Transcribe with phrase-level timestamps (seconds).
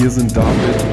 [0.00, 0.46] Hier sind David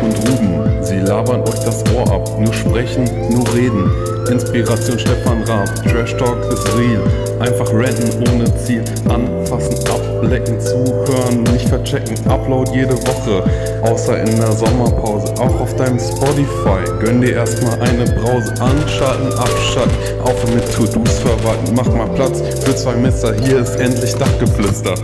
[0.04, 0.84] und Ruben.
[0.84, 2.30] Sie labern euch das Ohr ab.
[2.42, 3.90] Nur sprechen, nur reden.
[4.30, 5.74] Inspiration Stefan Raab.
[5.86, 7.02] Trash Talk ist real.
[7.40, 8.84] Einfach ranten ohne Ziel.
[9.08, 12.18] Anfassen, ablecken, zuhören, nicht verchecken.
[12.30, 13.50] Upload jede Woche.
[13.84, 15.34] Außer in der Sommerpause.
[15.40, 16.84] Auch auf deinem Spotify.
[17.00, 18.54] Gönn dir erstmal eine Brause.
[18.60, 19.96] Anschalten, abschalten.
[20.22, 21.74] Aufhören mit To-Dos verwalten.
[21.74, 23.34] Mach mal Platz für zwei Messer.
[23.36, 24.14] Hier ist endlich.
[24.16, 24.96] Dachgeflüster.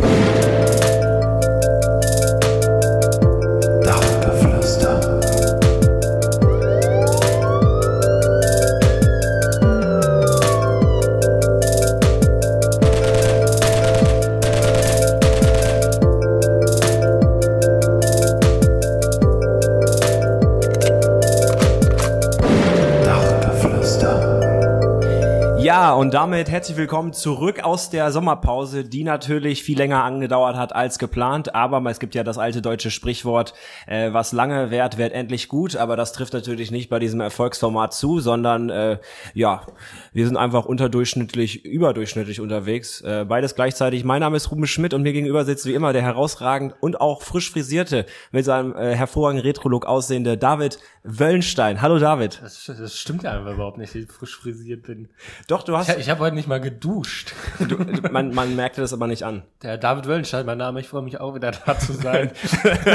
[25.94, 30.74] Ja, und damit herzlich willkommen zurück aus der Sommerpause, die natürlich viel länger angedauert hat
[30.74, 31.54] als geplant.
[31.54, 33.54] Aber es gibt ja das alte deutsche Sprichwort,
[33.86, 35.76] äh, was lange währt, wird endlich gut.
[35.76, 38.98] Aber das trifft natürlich nicht bei diesem Erfolgsformat zu, sondern äh,
[39.36, 39.68] ja,
[40.14, 43.02] wir sind einfach unterdurchschnittlich, überdurchschnittlich unterwegs.
[43.02, 44.04] Äh, beides gleichzeitig.
[44.04, 47.24] Mein Name ist Ruben Schmidt und mir gegenüber sitzt wie immer der herausragend und auch
[47.24, 51.82] frisch frisierte, mit seinem äh, hervorragenden Retro-Look aussehende David Wöllenstein.
[51.82, 52.40] Hallo David.
[52.42, 55.10] Das, das stimmt ja einfach überhaupt nicht, dass ich frisch frisiert bin.
[55.48, 55.90] Doch, du hast...
[55.90, 57.34] Ich, ich habe heute nicht mal geduscht.
[57.64, 57.78] Du,
[58.12, 59.44] man, man merkte das aber nicht an.
[59.62, 62.32] Der David Wöllenstein, mein Name, ich freue mich auch wieder da zu sein.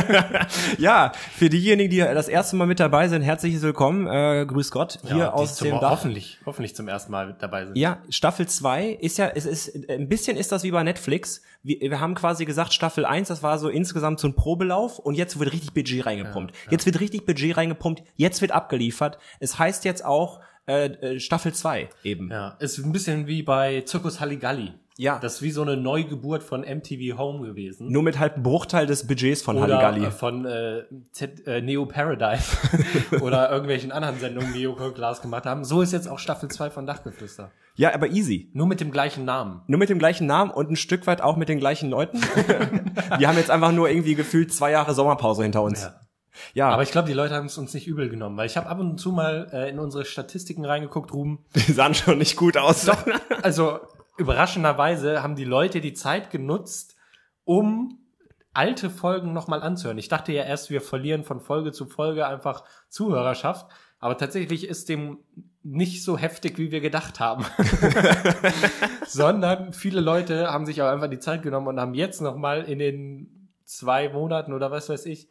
[0.79, 4.07] ja, für diejenigen, die das erste Mal mit dabei sind, herzliches Willkommen.
[4.07, 5.93] Äh, grüß Gott hier Ja, aus dem Dach.
[5.93, 7.77] Hoffentlich, hoffentlich zum ersten Mal mit dabei sind.
[7.77, 11.43] Ja, Staffel 2 ist ja, es ist, ein bisschen ist das wie bei Netflix.
[11.63, 15.15] Wir, wir haben quasi gesagt, Staffel 1, das war so insgesamt so ein Probelauf und
[15.15, 16.55] jetzt wird richtig Budget reingepumpt.
[16.71, 19.19] Jetzt wird richtig Budget reingepumpt, jetzt wird abgeliefert.
[19.41, 22.31] Es heißt jetzt auch äh, äh, Staffel 2 eben.
[22.31, 24.75] Ja, ist ein bisschen wie bei Zirkus Halligalli.
[25.01, 25.21] Ja.
[25.21, 27.89] Das ist wie so eine Neugeburt von MTV Home gewesen.
[27.89, 30.07] Nur mit halt einem Bruchteil des Budgets von Oder Halligalli.
[30.07, 30.83] äh, von äh,
[31.13, 32.57] Z, äh, Neo Paradise
[33.21, 35.65] oder irgendwelchen anderen Sendungen, die Joko Glas gemacht haben.
[35.65, 37.53] So ist jetzt auch Staffel 2 von Dachgeflüster.
[37.77, 38.51] Ja, aber easy.
[38.55, 39.63] Nur mit dem gleichen Namen.
[39.69, 42.21] Nur mit dem gleichen Namen und ein Stück weit auch mit den gleichen Leuten.
[43.19, 45.83] Wir haben jetzt einfach nur irgendwie gefühlt zwei Jahre Sommerpause hinter uns.
[45.83, 46.01] Ja.
[46.55, 48.69] Ja, Aber ich glaube, die Leute haben es uns nicht übel genommen, weil ich habe
[48.69, 51.45] ab und zu mal äh, in unsere Statistiken reingeguckt, Ruben.
[51.55, 52.85] die sahen schon nicht gut aus.
[52.85, 53.05] Doch,
[53.43, 53.81] also
[54.19, 56.97] überraschenderweise haben die Leute die Zeit genutzt,
[57.45, 57.99] um
[58.53, 59.99] alte Folgen nochmal anzuhören.
[59.99, 63.71] Ich dachte ja erst, wir verlieren von Folge zu Folge einfach Zuhörerschaft,
[64.01, 65.19] aber tatsächlich ist dem
[65.63, 67.45] nicht so heftig, wie wir gedacht haben.
[69.07, 72.79] Sondern viele Leute haben sich auch einfach die Zeit genommen und haben jetzt nochmal in
[72.79, 75.29] den zwei Monaten oder was weiß ich,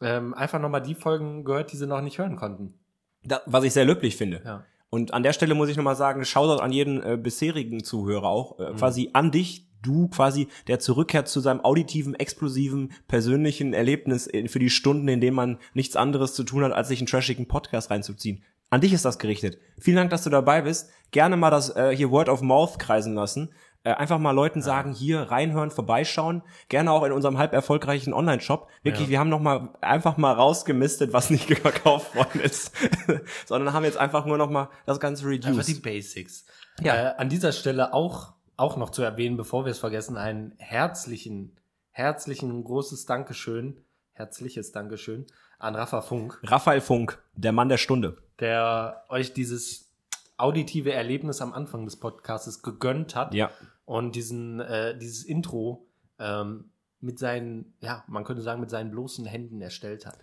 [0.00, 2.74] ähm, einfach nochmal die Folgen gehört, die sie noch nicht hören konnten.
[3.22, 4.40] Da, was ich sehr löblich finde.
[4.44, 4.64] Ja.
[4.90, 8.58] Und an der Stelle muss ich nochmal sagen, Shoutout an jeden äh, bisherigen Zuhörer auch,
[8.58, 8.64] Mhm.
[8.64, 14.48] äh, quasi an dich, du quasi, der zurückkehrt zu seinem auditiven, explosiven, persönlichen Erlebnis in-
[14.48, 17.46] für die Stunden, in denen man nichts anderes zu tun hat, als sich einen trashigen
[17.48, 18.42] Podcast reinzuziehen.
[18.68, 19.58] An dich ist das gerichtet.
[19.80, 20.90] Vielen Dank, dass du dabei bist.
[21.12, 23.48] Gerne mal das äh, hier Word of Mouth kreisen lassen.
[23.82, 26.42] Äh, einfach mal Leuten sagen, hier reinhören, vorbeischauen.
[26.68, 28.68] Gerne auch in unserem halb erfolgreichen Online-Shop.
[28.82, 32.72] Wirklich, wir haben noch mal einfach mal rausgemistet, was nicht verkauft worden ist.
[33.46, 35.82] Sondern haben jetzt einfach nur noch mal das Ganze Einfach die reduced.
[35.82, 36.44] Basics.
[36.80, 36.94] Ja.
[36.94, 41.56] Äh, an dieser Stelle auch, auch noch zu erwähnen, bevor wir es vergessen, einen herzlichen,
[41.90, 45.26] herzlichen großes Dankeschön, herzliches Dankeschön
[45.58, 48.18] an Rafa Funk, Raphael Funk, der Mann der Stunde.
[48.40, 49.90] der euch dieses
[50.38, 53.50] auditive Erlebnis am Anfang des Podcasts gegönnt hat Ja.
[53.90, 55.84] Und diesen, äh, dieses Intro
[56.20, 56.70] ähm,
[57.00, 60.18] mit seinen, ja, man könnte sagen, mit seinen bloßen Händen erstellt hat.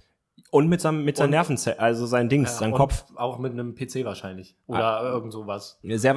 [0.51, 3.03] Und mit seinem, mit seinen Und- Nervenzellen, also sein Dings, Ja, sein und Kopf.
[3.15, 4.55] Auch mit einem PC wahrscheinlich.
[4.67, 5.79] Oder irgend sowas.
[5.83, 6.15] Sehr,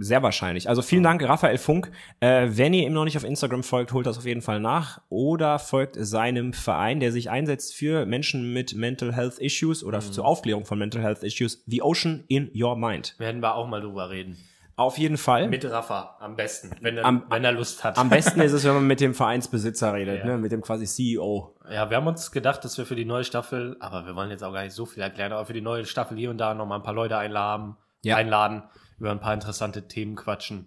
[0.00, 0.68] sehr wahrscheinlich.
[0.68, 1.90] Also vielen Dank, Raphael Funk.
[2.18, 5.00] Äh, wenn ihr ihm noch nicht auf Instagram folgt, holt das auf jeden Fall nach.
[5.08, 10.26] Oder folgt seinem Verein, der sich einsetzt für Menschen mit Mental Health Issues oder zur
[10.26, 11.64] Aufklärung von Mental Health Issues.
[11.66, 13.14] The Ocean in Your Mind.
[13.16, 14.36] Werden wir auch mal drüber reden.
[14.80, 15.48] Auf jeden Fall.
[15.48, 17.98] Mit Rafa am besten, wenn er, Am- wenn er Lust hat.
[17.98, 20.24] Am besten ist es, wenn man mit dem Vereinsbesitzer redet, Ja.
[20.26, 20.38] ne?
[20.38, 21.54] mit dem quasi CEO.
[21.70, 24.42] ja, wir haben uns gedacht, dass wir für die neue Staffel, aber wir wollen jetzt
[24.42, 26.66] auch gar nicht so viel erklären, aber für die neue Staffel hier und da noch
[26.66, 28.16] mal ein paar Leute einladen, Ja.
[28.16, 28.62] einladen,
[28.98, 30.66] über ein paar interessante Themen quatschen.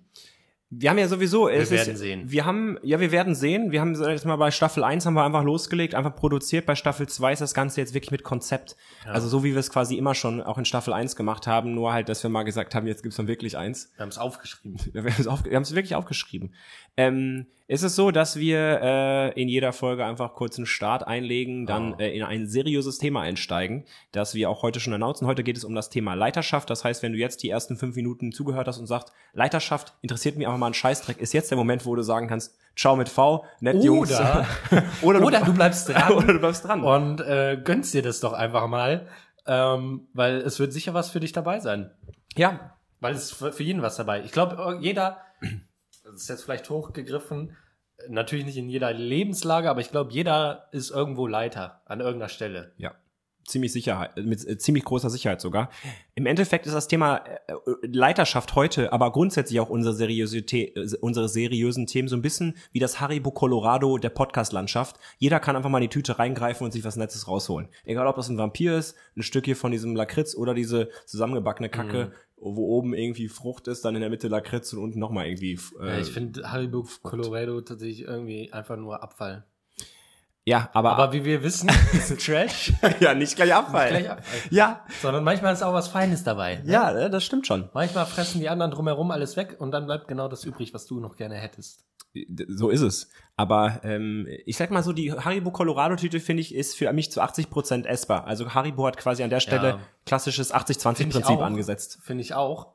[0.80, 1.48] Wir haben ja sowieso.
[1.48, 2.24] es werden ist, sehen.
[2.26, 3.72] Wir haben, ja, wir werden sehen.
[3.72, 6.66] Wir haben jetzt mal bei Staffel 1 haben wir einfach losgelegt, einfach produziert.
[6.66, 8.76] Bei Staffel 2 ist das Ganze jetzt wirklich mit Konzept.
[9.06, 11.94] Also so wie wir es quasi immer schon auch in Staffel 1 gemacht haben, nur
[11.94, 13.92] halt, dass wir mal gesagt haben, jetzt gibt's dann wirklich eins.
[13.96, 14.80] Wir haben es aufgeschrieben.
[14.94, 16.54] Wir haben es auf, wir wirklich aufgeschrieben.
[16.98, 21.66] Ähm, ist es so, dass wir äh, in jeder Folge einfach kurz einen Start einlegen,
[21.66, 22.00] dann Oh.
[22.00, 25.26] äh, in ein seriöses Thema einsteigen, das wir auch heute schon announcen.
[25.28, 26.70] Heute geht es um das Thema Leiterschaft.
[26.70, 30.38] Das heißt, wenn du jetzt die ersten fünf Minuten zugehört hast und sagst, Leiterschaft interessiert
[30.38, 33.10] mich einfach mal ein Scheißdreck, ist jetzt der Moment, wo du sagen kannst, ciao mit
[33.10, 34.12] V, nett Jungs.
[34.12, 34.46] Oder,
[35.02, 36.84] oder, du, oder du bleibst dran oder du bleibst dran.
[36.84, 39.08] und äh, gönnst dir das doch einfach mal,
[39.48, 41.90] ähm, weil es wird sicher was für dich dabei sein.
[42.36, 44.22] ja, Weil es für, für jeden was dabei.
[44.24, 45.18] Ich glaube, jeder,
[46.04, 47.56] das ist jetzt vielleicht hochgegriffen,
[48.10, 52.72] natürlich nicht in jeder Lebenslage, aber ich glaube, jeder ist irgendwo Leiter an irgendeiner Stelle.
[52.78, 52.94] Ja,
[53.46, 55.70] ziemlich Sicherheit, mit äh, ziemlich großer Sicherheit sogar.
[56.16, 61.30] Im Endeffekt ist das Thema äh, Leiterschaft heute, aber grundsätzlich auch unsere Seriosität, äh, unsere
[61.30, 64.98] seriösen Themen so ein bisschen wie das Haribo Colorado der Podcast-Landschaft.
[65.18, 67.68] Jeder kann einfach mal in die Tüte reingreifen und sich was Nettes rausholen.
[67.86, 71.70] Egal, ob das ein Vampir ist, ein Stück hier von diesem Lakritz oder diese zusammengebackene
[71.70, 75.58] Kacke, wo oben irgendwie Frucht ist, dann in der Mitte Lakritz und unten nochmal irgendwie.
[75.80, 79.46] Ja, Äh, ich finde Haribo Colorado tatsächlich irgendwie einfach nur Abfall.
[80.46, 83.90] Ja, aber, Aber wie wir wissen, ist Trash, ja, nicht gleich Abfall.
[83.90, 84.40] gleich Abfall.
[84.50, 86.62] Ja, sondern manchmal ist auch was Feines dabei.
[86.66, 87.70] ja, äh, das stimmt schon.
[87.74, 91.00] Manchmal fressen die anderen drumherum alles weg und dann bleibt genau das übrig, was du
[91.00, 91.86] noch gerne hättest.
[92.50, 93.10] So ist es.
[93.38, 97.24] Aber ähm, ich sag mal so, die Haribo Colorado-Tüte, finde ich, ist für mich zu
[97.24, 98.28] 80% essbar.
[98.28, 99.80] Also Haribo hat quasi an der Stelle Ja.
[100.06, 101.42] klassisches Finde ich 80-20-Prinzip auch.
[101.42, 101.98] angesetzt.
[102.04, 102.74] Finde ich auch.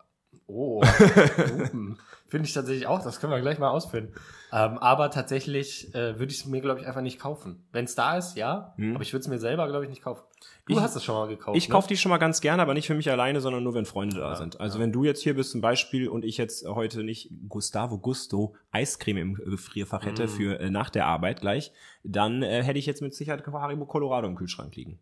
[0.51, 0.83] Oh.
[2.29, 3.03] Finde ich tatsächlich auch.
[3.03, 4.13] Das können wir gleich mal ausführen.
[4.53, 7.67] Ähm, aber tatsächlich äh, würde ich es mir, glaube ich, einfach nicht kaufen.
[7.73, 8.73] Wenn es da ist, ja.
[8.77, 8.95] Hm.
[8.95, 10.23] Aber ich würde es mir selber, glaube ich, nicht kaufen.
[10.67, 11.57] Du Ich- hast es schon mal gekauft.
[11.57, 11.73] Ich ne?
[11.73, 14.17] kaufe die schon mal ganz gerne, aber nicht für mich alleine, sondern nur, wenn Freunde
[14.21, 14.59] da Ja, sind.
[14.61, 14.85] Also ja.
[14.85, 19.19] wenn du jetzt hier bist zum Beispiel und ich jetzt heute nicht Gustavo Gusto Eiscreme
[19.19, 20.29] im Gefrierfach hätte Mm.
[20.29, 21.73] für äh, nach der Arbeit gleich,
[22.05, 24.99] dann äh, hätte ich jetzt mit Sicherheit Haribo Colorado im Kühlschrank liegen.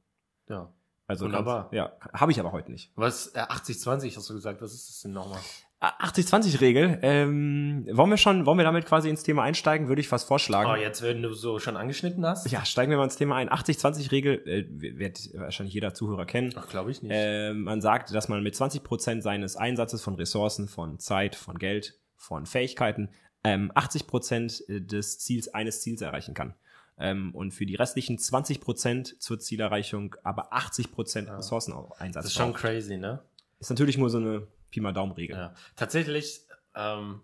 [0.49, 0.73] Ja.
[1.07, 1.71] Also Wunderbar.
[1.71, 2.91] Ganz, ja, habe ich aber heute nicht.
[2.97, 4.61] Was, äh, 80-20 hast du gesagt.
[4.61, 5.41] Was ist das denn nochmal?
[5.81, 7.01] 80-20-Regel.
[7.03, 9.89] Ähm, wollen wir schon, wollen wir damit quasi ins Thema einsteigen?
[9.89, 10.71] Würde ich fast vorschlagen.
[10.71, 12.51] Oh, jetzt, wenn du so schon angeschnitten hast?
[12.51, 13.51] Ja, steigen wir mal ins Thema ein.
[13.51, 14.65] 80-20-Regel äh,
[14.99, 16.53] wird wahrscheinlich jeder Zuhörer kennen.
[16.57, 17.13] Ach, glaube ich nicht.
[17.13, 22.01] Äh, man sagt, dass man mit 20% seines Einsatzes von Ressourcen, von Zeit, von Geld,
[22.17, 23.11] von Fähigkeiten
[23.45, 26.55] ähm, 80% des Ziels eines Ziels erreichen kann.
[26.99, 31.37] Ähm, und für die restlichen 20% zur Zielerreichung aber 80% Ja.
[31.37, 32.15] Ressourceneinsatz.
[32.15, 32.63] das ist schon braucht.
[32.63, 33.23] crazy, ne?
[33.59, 35.37] ist natürlich nur so eine Pi mal Daumen-Regel.
[35.37, 35.55] Ja.
[35.77, 36.41] Tatsächlich,
[36.75, 37.21] ähm,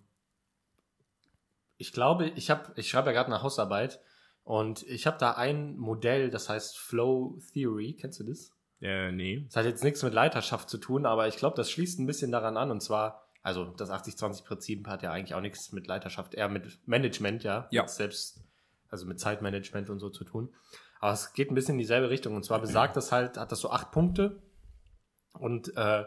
[1.77, 4.01] ich glaube, ich habe, ich schreibe ja gerade eine Hausarbeit
[4.45, 7.97] und ich habe da ein Modell, das heißt Flow Theory.
[7.99, 8.51] Kennst du das?
[8.81, 9.45] Äh, nee.
[9.47, 12.33] Das hat jetzt nichts mit Leiterschaft zu tun, aber ich glaube, das schließt ein bisschen
[12.33, 12.71] daran an.
[12.71, 17.45] Und zwar, also das 80-20-Prinzip hat ja eigentlich auch nichts mit Leiterschaft, eher mit Management,
[17.45, 17.69] ja.
[17.71, 17.87] Ja.
[17.87, 18.42] Selbst,
[18.93, 20.53] also mit Zeitmanagement und so zu tun.
[21.01, 22.37] Aber es geht ein bisschen in dieselbe Richtung.
[22.37, 24.41] Und zwar besagt das halt, hat das so acht Punkte.
[25.33, 26.05] Und äh,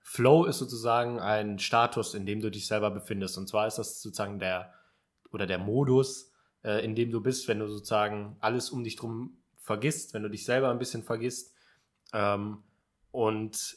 [0.00, 3.36] Flow ist sozusagen ein Status, in dem du dich selber befindest.
[3.36, 4.72] Und zwar ist das sozusagen der
[5.32, 6.32] oder der Modus,
[6.64, 10.30] äh, in dem du bist, wenn du sozusagen alles um dich drum vergisst, wenn du
[10.30, 11.52] dich selber ein bisschen vergisst
[12.14, 12.62] ähm,
[13.10, 13.76] und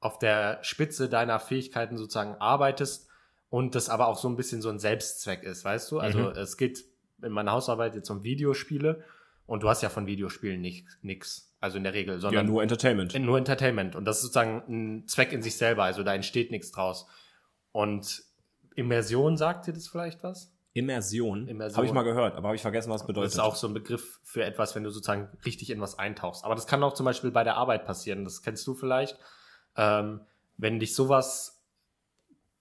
[0.00, 3.08] auf der Spitze deiner Fähigkeiten sozusagen arbeitest
[3.50, 5.98] und das aber auch so ein bisschen so ein Selbstzweck ist, weißt du?
[5.98, 6.36] Also Mhm.
[6.36, 6.84] es geht
[7.22, 9.04] in meiner Hausarbeit jetzt um Videospiele
[9.46, 12.62] und du hast ja von Videospielen nicht nix, also in der Regel, Ja, sondern nur
[12.62, 13.14] Entertainment.
[13.14, 13.96] in- nur Entertainment.
[13.96, 17.06] Und das ist sozusagen ein Zweck in sich selber, also da entsteht nichts draus.
[17.72, 18.22] Und
[18.76, 20.52] Immersion, sagt dir das vielleicht was?
[20.74, 21.48] Immersion.
[21.48, 21.76] Immersion.
[21.76, 23.32] Habe ich mal gehört, aber habe ich vergessen, was es Das bedeutet.
[23.32, 26.44] ist auch so ein Begriff für etwas, wenn du sozusagen richtig in was eintauchst.
[26.44, 28.22] Aber das kann auch zum Beispiel bei der Arbeit passieren.
[28.24, 29.18] Das kennst du vielleicht.
[29.76, 30.20] Ähm,
[30.56, 31.57] wenn dich sowas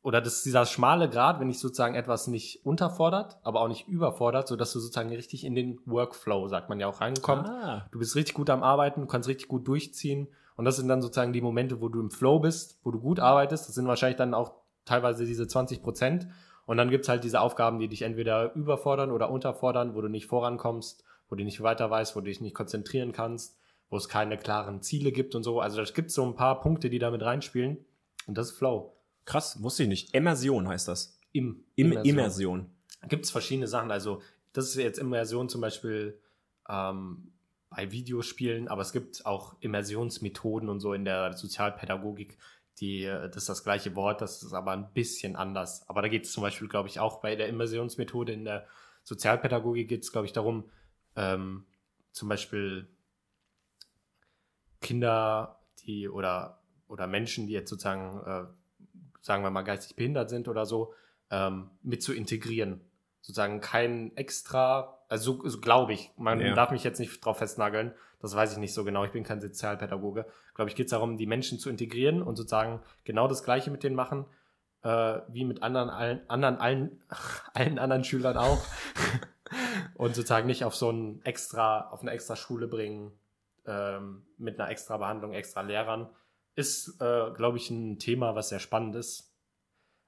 [0.07, 3.89] oder das ist dieser schmale Grad, wenn dich sozusagen etwas nicht unterfordert, aber auch nicht
[3.89, 7.51] überfordert, sodass du sozusagen richtig in den Workflow, sagt man ja auch, reinkommst.
[7.51, 7.89] Ah.
[7.91, 10.29] Du bist richtig gut am Arbeiten, du kannst richtig gut durchziehen.
[10.55, 13.19] Und das sind dann sozusagen die Momente, wo du im Flow bist, wo du gut
[13.19, 13.67] arbeitest.
[13.67, 14.53] Das sind wahrscheinlich dann auch
[14.85, 16.29] teilweise diese 20 Prozent.
[16.65, 20.27] Und dann gibt's halt diese Aufgaben, die dich entweder überfordern oder unterfordern, wo du nicht
[20.27, 23.57] vorankommst, wo du nicht weiter weißt, wo du dich nicht konzentrieren kannst,
[23.89, 25.59] wo es keine klaren Ziele gibt und so.
[25.59, 27.85] Also es gibt so ein paar Punkte, die damit reinspielen.
[28.25, 28.96] Und das ist Flow.
[29.27, 30.15] Krass, wusste ich nicht.
[30.15, 31.19] Immersion heißt das.
[31.33, 32.15] Im, Im Immersion.
[32.15, 32.71] Immersion.
[33.09, 33.91] gibt es verschiedene Sachen.
[33.91, 34.21] Also,
[34.53, 36.17] das ist jetzt Immersion zum Beispiel
[36.69, 37.33] ähm,
[37.69, 42.37] bei Videospielen, aber es gibt auch Immersionsmethoden und so in der Sozialpädagogik.
[42.79, 45.87] Die, äh, das ist das gleiche Wort, das ist aber ein bisschen anders.
[45.89, 48.65] Aber da geht es zum Beispiel, glaube ich, auch bei der Immersionsmethode in der
[49.03, 50.69] Sozialpädagogik geht es, glaube ich, darum,
[51.17, 51.65] ähm,
[52.13, 52.87] zum Beispiel
[54.79, 58.45] Kinder, die oder, oder Menschen, die jetzt sozusagen, äh,
[59.27, 60.93] sagen wir mal, geistig behindert sind oder so,
[61.29, 62.79] ähm, mit zu integrieren.
[63.19, 66.55] Sozusagen kein extra, also so, so glaube ich, man Ja.
[66.55, 69.41] darf mich jetzt nicht drauf festnageln, das weiß ich nicht so genau, ich bin kein
[69.41, 70.25] Sozialpädagoge.
[70.55, 73.83] Glaube ich, geht es darum, die Menschen zu integrieren und sozusagen genau das Gleiche mit
[73.83, 74.25] denen machen,
[74.83, 77.03] äh, wie mit anderen, allen anderen, allen,
[77.53, 78.63] allen anderen Schülern auch.
[79.95, 83.11] und sozusagen nicht auf so ein extra, auf eine extra Schule bringen,
[83.65, 86.09] ähm, mit einer extra Behandlung, extra Lehrern,
[86.57, 89.33] ist, äh, glaube ich, ein Thema, was sehr spannend ist.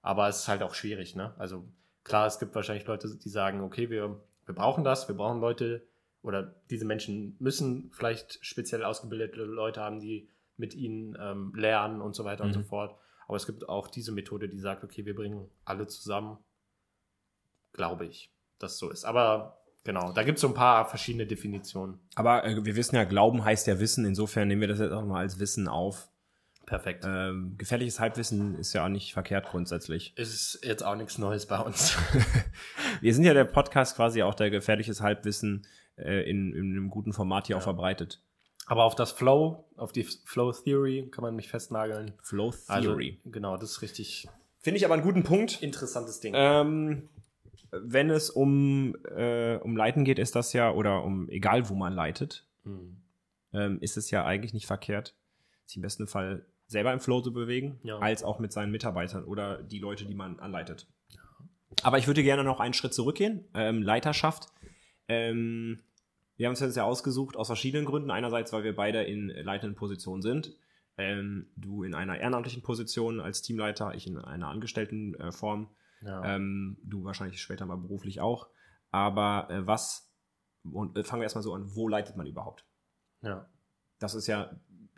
[0.01, 1.33] Aber es ist halt auch schwierig, ne?
[1.37, 1.63] Also
[2.03, 5.87] klar, es gibt wahrscheinlich Leute, die sagen, okay, wir, wir brauchen das, wir brauchen Leute,
[6.21, 12.15] oder diese Menschen müssen vielleicht speziell ausgebildete Leute haben, die mit ihnen ähm, lernen und
[12.15, 12.65] so weiter und so Mhm.
[12.65, 12.99] fort.
[13.27, 16.37] Aber es gibt auch diese Methode, die sagt, okay, wir bringen alle zusammen.
[17.73, 19.05] Glaube ich, dass so ist.
[19.05, 21.99] Aber genau, da gibt es so ein paar verschiedene Definitionen.
[22.15, 24.03] Aber äh, wir wissen ja, Glauben heißt ja Wissen.
[24.03, 26.09] Insofern nehmen wir das jetzt auch mal als Wissen auf.
[26.69, 27.03] Perfekt.
[27.07, 30.13] Ähm, gefährliches Halbwissen ist ja auch nicht verkehrt grundsätzlich.
[30.17, 31.97] Ist jetzt auch nichts Neues bei uns.
[33.01, 35.65] Wir sind ja der Podcast quasi auch der gefährliches Halbwissen
[35.97, 38.21] äh, in, in einem guten Format hier auch verbreitet.
[38.67, 42.13] Aber auf das Flow, auf die Flow Theory kann man mich festnageln.
[42.21, 43.19] Flow Also, Theory.
[43.25, 44.27] genau, das ist richtig
[44.59, 45.63] Finde ich aber einen guten Punkt.
[45.63, 46.33] interessantes Ding.
[46.35, 47.09] Ähm,
[47.71, 51.93] wenn es um, äh, um Leiten geht, ist das ja, oder um egal wo man
[51.93, 52.97] leitet, Hm.
[53.53, 55.15] ähm, ist es ja eigentlich nicht verkehrt,
[55.65, 57.97] sich im besten Fall selber im Flow zu bewegen, Ja.
[57.99, 60.87] als auch mit seinen Mitarbeitern oder die Leute, die man anleitet.
[61.83, 63.45] Aber ich würde gerne noch einen Schritt zurückgehen.
[63.53, 64.47] Ähm, Leiterschaft.
[65.07, 65.79] Ähm,
[66.37, 68.11] wir haben uns das ja ausgesucht aus verschiedenen Gründen.
[68.11, 70.55] Einerseits, weil wir beide in leitenden Positionen sind.
[70.97, 75.69] Ähm, du in einer ehrenamtlichen Position als Teamleiter, ich in einer angestellten äh, Form.
[76.01, 76.35] Ja.
[76.35, 78.47] Ähm, du wahrscheinlich später mal beruflich auch.
[78.91, 80.11] Aber äh, was,
[80.63, 82.65] und äh, fangen wir erstmal so an, wo leitet man überhaupt?
[83.21, 83.47] ja.
[84.01, 84.49] Das ist ja,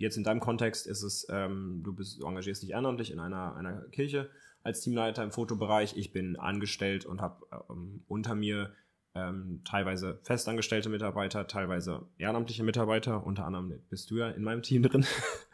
[0.01, 3.81] jetzt in deinem Kontext ist es, ähm, du, bist, engagierst dich ehrenamtlich in einer, einer
[3.91, 4.29] Kirche
[4.63, 5.95] als Teamleiter im Fotobereich.
[5.97, 8.73] Ich bin angestellt und habe ähm, unter mir
[9.15, 13.25] ähm, teilweise festangestellte Mitarbeiter, teilweise ehrenamtliche Mitarbeiter.
[13.25, 15.05] Unter anderem bist du ja in meinem Team drin.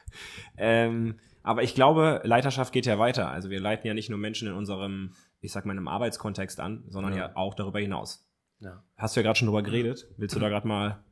[0.57, 3.29] ähm, aber ich glaube, Leiterschaft geht ja weiter.
[3.31, 6.83] Also wir leiten ja nicht nur Menschen in unserem, ich sag mal, im Arbeitskontext an,
[6.89, 7.35] sondern ja, Ja.
[7.35, 8.27] auch darüber hinaus.
[8.59, 8.83] ja.
[8.97, 10.07] Hast du ja gerade schon drüber geredet.
[10.17, 11.03] Willst du da gerade mal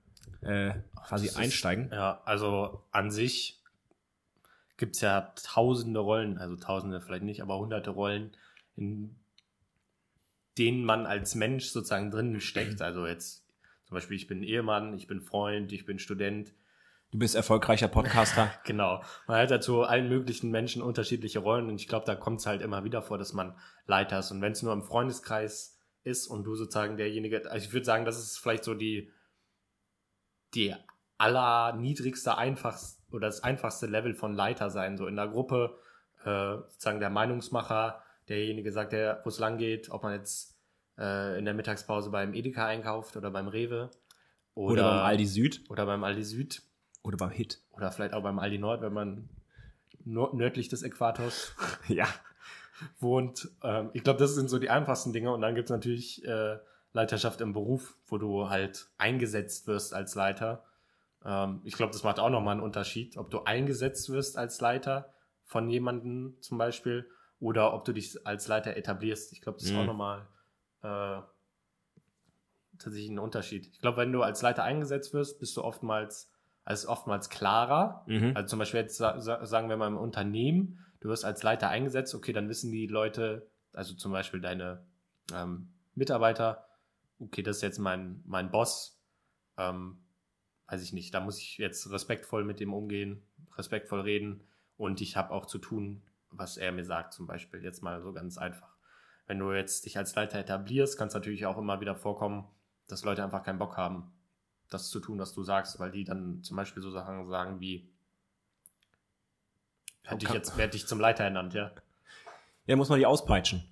[0.42, 0.74] äh,
[1.08, 1.90] quasi ist- einsteigen?
[1.92, 3.62] Ja, also an sich
[4.78, 8.36] gibt's ja tausende Rollen, also tausende vielleicht nicht, aber hunderte Rollen,
[8.76, 9.16] in
[10.58, 12.82] denen man als Mensch sozusagen drinnen steckt.
[12.82, 13.46] Also jetzt
[13.86, 16.54] zum Beispiel, ich bin Ehemann, ich bin Freund, ich bin Student.
[17.12, 18.52] Du bist erfolgreicher Podcaster.
[18.66, 19.02] Genau.
[19.28, 22.62] Man hat dazu allen möglichen Menschen unterschiedliche Rollen und ich glaube, da kommt es halt
[22.62, 23.56] immer wieder vor, dass man
[23.86, 24.32] Leiter ist.
[24.32, 28.06] Und wenn es nur im Freundeskreis ist und du sozusagen derjenige, also ich würde sagen,
[28.06, 29.12] das ist vielleicht so die,
[30.56, 30.76] die
[31.18, 34.98] allerniedrigste, einfachste oder das einfachste Level von Leiter sein.
[34.98, 35.78] So in der Gruppe,
[36.24, 40.58] äh, sozusagen der Meinungsmacher, derjenige sagt, der, wo es lang geht, ob man jetzt
[40.98, 43.92] äh, in der Mittagspause beim Edeka einkauft oder beim Rewe.
[44.56, 45.64] Oder, beim Aldi Süd.
[45.70, 46.64] Oder beim Aldi Süd.
[47.04, 47.62] Oder beim Hit.
[47.72, 49.30] Oder vielleicht auch beim Aldi Nord, wenn man
[50.04, 51.54] nördlich des Äquators
[51.88, 52.08] Ja.
[53.00, 53.50] wohnt.
[53.64, 55.32] Ähm, ich glaube, das sind so die einfachsten Dinge.
[55.32, 56.58] Und dann gibt es natürlich äh,
[56.96, 60.64] Leiterschaft im Beruf, wo du halt eingesetzt wirst als Leiter.
[61.26, 65.14] Ähm, ich glaube, das macht auch nochmal einen Unterschied, ob du eingesetzt wirst als Leiter
[65.44, 67.08] von jemandem zum Beispiel
[67.40, 69.34] oder ob du dich als Leiter etablierst.
[69.34, 69.80] Ich glaube, das ist Mhm.
[69.82, 70.28] auch nochmal
[70.84, 71.22] äh,
[72.78, 73.68] tatsächlich ein Unterschied.
[73.68, 76.32] Ich glaube, wenn du als Leiter eingesetzt wirst, bist du oftmals,
[76.64, 78.04] also oftmals klarer.
[78.08, 78.32] Mhm.
[78.36, 81.70] Also zum Beispiel jetzt sa- sa- sagen wir mal im Unternehmen, du wirst als Leiter
[81.70, 84.84] eingesetzt, okay, dann wissen die Leute, also zum Beispiel deine
[85.34, 86.65] ähm, Mitarbeiter,
[87.20, 89.02] okay, das ist jetzt mein, mein Boss,
[89.58, 89.98] ähm,
[90.68, 93.22] weiß ich nicht, da muss ich jetzt respektvoll mit dem umgehen,
[93.58, 94.44] respektvoll reden
[94.78, 98.12] und ich habe auch zu tun, was er mir sagt, zum Beispiel, jetzt mal so
[98.14, 98.76] ganz einfach.
[99.28, 102.48] Wenn du jetzt dich als Leiter etablierst, kann es natürlich auch immer wieder vorkommen,
[102.88, 104.12] dass Leute einfach keinen Bock haben,
[104.70, 107.90] das zu tun, was du sagst, weil die dann zum Beispiel so Sachen sagen wie,
[110.04, 111.72] hätte ich jetzt, wer hätte ich zum Leiter ernannt, ja.
[112.66, 113.64] Ja, muss man die auspeitschen.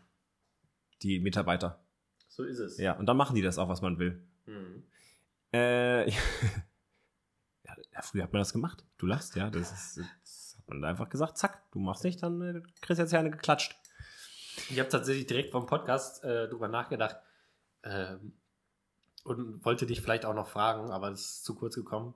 [1.02, 1.83] Die Mitarbeiter.
[2.36, 2.80] So ist es.
[2.80, 4.20] Ja, und dann machen die das auch, was man will.
[4.48, 4.84] Mhm.
[5.54, 6.16] Äh, ja,
[8.02, 8.84] früher hat man das gemacht.
[8.98, 9.52] Du lachst, ja.
[9.52, 13.04] Das, ist, das hat man einfach gesagt, zack, du machst nicht, dann äh, kriegst du
[13.04, 13.76] jetzt ja eine geklatscht.
[14.72, 17.18] Ich habe tatsächlich direkt vom Podcast äh, drüber nachgedacht
[17.84, 18.34] ähm,
[19.26, 22.16] und wollte dich vielleicht auch noch fragen, aber es ist zu kurz gekommen.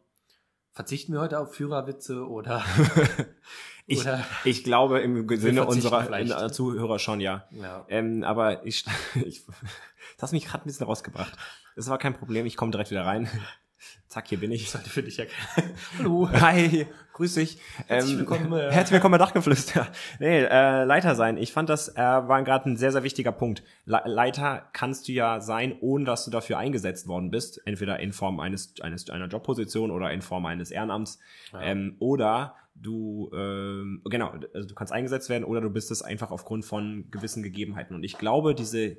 [0.72, 2.64] Verzichten wir heute auf Führerwitze oder?
[3.90, 6.32] Ich, Oder- ich glaube, im Sinne unserer vielleicht.
[6.32, 7.46] äh, Zuhörer schon, ja.
[7.52, 7.86] ja.
[7.88, 8.84] Ähm, aber ich,
[9.26, 11.34] ich das hast mich gerade ein bisschen rausgebracht.
[11.78, 13.30] Das war kein Problem, ich komme direkt wieder rein.
[14.08, 14.72] Zack, hier bin ich.
[14.72, 15.72] sollte für dich erkennen.
[16.00, 16.30] Hallo.
[16.32, 17.60] Hi, grüß dich.
[17.88, 19.88] Herzlich willkommen, äh, herzlich willkommen bei Dachgeflüster.
[20.20, 21.38] Nee, äh, Leiter sein.
[21.38, 23.64] Ich fand das äh, war gerade ein sehr, sehr wichtiger Punkt.
[23.86, 27.62] Le Leiter kannst du ja sein, ohne dass du dafür eingesetzt worden bist.
[27.66, 31.20] Entweder in Form eines, eines einer Jobposition oder in Form eines Ehrenamts.
[31.62, 36.32] Ähm, oder du, ähm, genau, also du kannst eingesetzt werden oder du bist es einfach
[36.32, 37.96] aufgrund von gewissen Gegebenheiten.
[37.96, 38.98] Und ich glaube, diese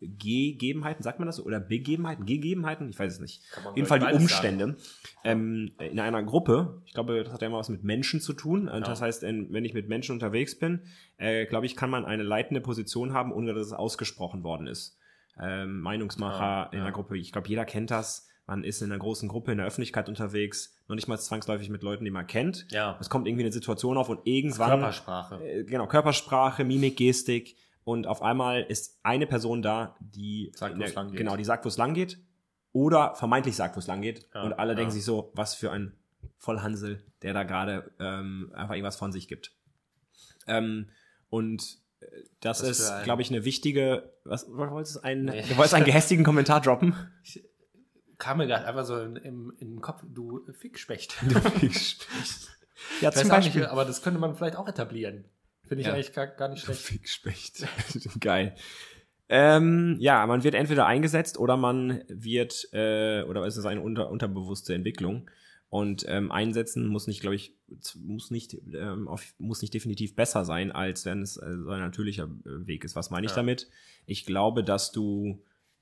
[0.00, 1.44] Gegebenheiten, sagt man das so?
[1.44, 2.26] Oder Begebenheiten?
[2.26, 2.90] Gegebenheiten?
[2.90, 3.42] Ich weiß es nicht.
[3.64, 4.76] Auf jeden Fall die Umstände.
[5.24, 8.68] Ähm, in einer Gruppe, ich glaube, das hat ja immer was mit Menschen zu tun.
[8.68, 10.82] Und Das heißt, wenn ich mit Menschen unterwegs bin,
[11.16, 14.98] äh, glaube ich, kann man eine leitende Position haben, ohne dass es ausgesprochen worden ist.
[15.40, 16.94] Ähm, Meinungsmacher Ja, in einer ja.
[16.94, 17.16] Gruppe.
[17.16, 18.28] Ich glaube, jeder kennt das.
[18.50, 21.82] Man ist in einer großen Gruppe in der Öffentlichkeit unterwegs, noch nicht mal zwangsläufig mit
[21.84, 22.66] Leuten, die man kennt.
[22.72, 22.98] Ja.
[23.00, 25.36] Es kommt irgendwie eine Situation auf und irgendwann Körpersprache.
[25.44, 30.82] äh, genau, Körpersprache, Mimik, Gestik und auf einmal ist eine Person da, die Sagt, wo
[30.82, 31.18] es lang geht.
[31.18, 32.18] Genau, die sagt, wo es lang geht
[32.72, 34.76] oder vermeintlich sagt, wo es lang geht Ja, und alle ja.
[34.76, 35.92] denken sich so, was für ein
[36.36, 39.52] Vollhansel, der da gerade ähm, einfach irgendwas von sich gibt.
[40.48, 40.88] Ähm,
[41.28, 42.06] und äh,
[42.40, 44.12] das Was ist, ein- glaube ich, eine wichtige.
[44.24, 45.26] Was du wolltest du einen?
[45.26, 45.42] Nee.
[45.48, 46.94] Du wolltest einen gehässigen Kommentar droppen?
[48.20, 51.16] Kam mir gerade einfach so in, im, in den Kopf, du Fickspecht.
[53.00, 55.24] ja, weiß auch nicht, aber das könnte man vielleicht auch etablieren.
[55.66, 55.94] Finde ich Ja.
[55.94, 56.80] eigentlich gar, gar nicht schlecht.
[56.80, 57.66] Fickspecht.
[58.20, 58.54] Geil.
[59.28, 64.10] Ähm, ja, man wird entweder eingesetzt oder man wird, äh, oder es ist eine unter,
[64.10, 65.30] unterbewusste Entwicklung.
[65.68, 67.54] Und ähm, einsetzen muss nicht, glaube ich,
[67.94, 71.78] muss nicht, ähm, auf, muss nicht definitiv besser sein, als wenn es äh, so ein
[71.80, 72.96] natürlicher äh, Weg ist.
[72.96, 73.36] Was meine ich Ja.
[73.36, 73.70] damit?
[74.04, 75.40] Ich glaube, dass du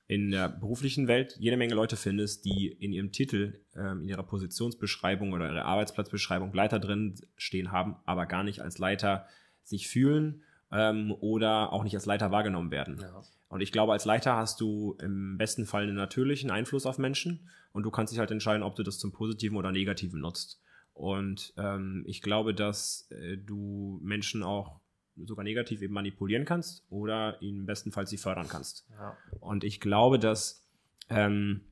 [0.09, 4.23] in der beruflichen Welt jede Menge Leute findest, die in ihrem Titel, ähm, in ihrer
[4.23, 9.27] Positionsbeschreibung oder ihrer Arbeitsplatzbeschreibung Leiter drin stehen haben, aber gar nicht als Leiter
[9.63, 12.99] sich fühlen ähm, oder auch nicht als Leiter wahrgenommen werden.
[13.01, 13.23] Ja.
[13.49, 17.47] Und ich glaube, als Leiter hast du im besten Fall einen natürlichen Einfluss auf Menschen
[17.73, 20.63] und du kannst dich halt entscheiden, ob du das zum Positiven oder Negativen nutzt.
[20.95, 24.81] Und ähm, ich glaube, dass äh, du Menschen auch
[25.27, 28.87] sogar negativ eben manipulieren kannst oder ihnen bestenfalls sie fördern kannst.
[28.99, 29.17] Ja.
[29.41, 30.65] Und ich glaube, dass
[31.09, 31.63] ähm,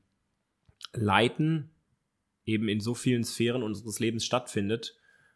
[0.93, 1.69] Leiten
[2.45, 4.95] eben in so vielen Sphären unseres Lebens stattfindet.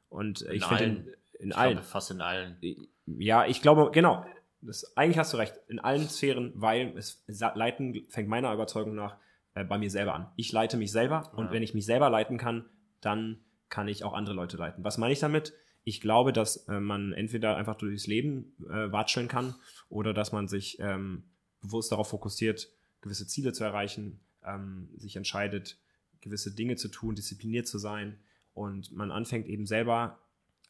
[0.09, 1.07] Und In ich finde, allen.
[1.39, 1.71] in Ich allen.
[1.73, 2.57] glaube, fast in allen.
[3.05, 4.25] Ja, ich glaube, genau.
[4.61, 5.59] Das, eigentlich hast du recht.
[5.67, 7.23] In allen Sphären, weil es
[7.55, 9.17] Leiten fängt meiner Überzeugung nach
[9.55, 10.31] äh, bei mir selber an.
[10.35, 11.51] Ich leite mich selber und Ja.
[11.51, 12.65] wenn ich mich selber leiten kann,
[13.01, 13.39] dann
[13.69, 14.83] kann ich auch andere Leute leiten.
[14.83, 15.53] Was meine ich damit?
[15.83, 19.55] Ich glaube, dass äh, man entweder einfach durchs Leben äh, watscheln kann
[19.89, 21.23] oder dass man sich ähm,
[21.61, 22.69] bewusst darauf fokussiert,
[23.01, 25.77] gewisse Ziele zu erreichen, ähm, sich entscheidet,
[26.21, 28.20] gewisse Dinge zu tun, diszipliniert zu sein
[28.53, 30.20] und man anfängt eben selber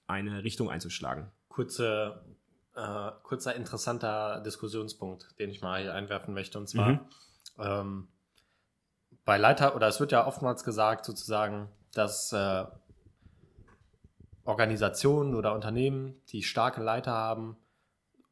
[0.07, 1.29] eine Richtung einzuschlagen.
[1.49, 2.23] Kurze,
[2.75, 6.57] äh, kurzer interessanter Diskussionspunkt, den ich mal hier einwerfen möchte.
[6.57, 6.99] Und zwar Mhm.
[7.59, 8.07] ähm,
[9.25, 12.65] bei Leiter, oder es wird ja oftmals gesagt, sozusagen, dass äh,
[14.43, 17.57] Organisationen oder Unternehmen, die starke Leiter haben,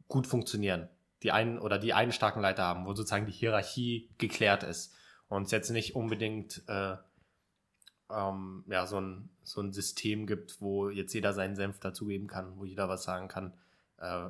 [0.07, 0.89] gut funktionieren.
[1.23, 4.95] Die einen oder die einen starken Leiter haben, wo sozusagen die Hierarchie geklärt ist
[5.27, 6.95] und es jetzt nicht unbedingt äh,
[8.09, 12.57] ähm, ja, so, ein, so ein System gibt, wo jetzt jeder seinen Senf dazugeben kann,
[12.57, 13.53] wo jeder was sagen kann.
[13.97, 14.29] Äh,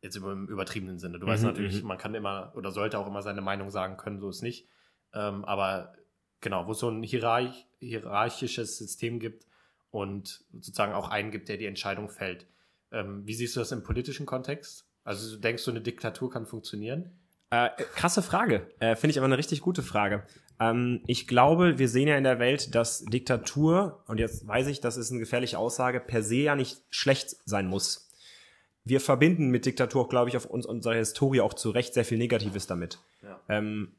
[0.00, 1.18] jetzt im übertriebenen Sinne.
[1.18, 1.88] Du weißt Mhm, natürlich, mhm.
[1.88, 4.68] man kann immer oder sollte auch immer seine Meinung sagen können, so ist nicht.
[5.12, 5.94] Ähm, aber
[6.40, 9.46] genau, wo es so ein hierarch hierarchisches System gibt
[9.94, 12.46] und sozusagen auch einen gibt, der die Entscheidung fällt.
[12.90, 14.88] Ähm, wie siehst du das im politischen Kontext?
[15.04, 17.12] Also du denkst, so eine Diktatur kann funktionieren?
[17.50, 18.66] Äh, krasse Frage.
[18.80, 20.24] Äh, Finde ich aber eine richtig gute Frage.
[20.58, 24.80] Ähm, ich glaube, wir sehen ja in der Welt, dass Diktatur, und jetzt weiß ich,
[24.80, 28.10] das ist eine gefährliche Aussage, per se ja nicht schlecht sein muss.
[28.82, 32.04] Wir verbinden mit Diktatur, auch, glaube ich, auf uns, unserer Historie auch zu Recht sehr
[32.04, 32.98] viel Negatives damit.
[33.22, 33.40] Ja.
[33.48, 33.92] Ähm,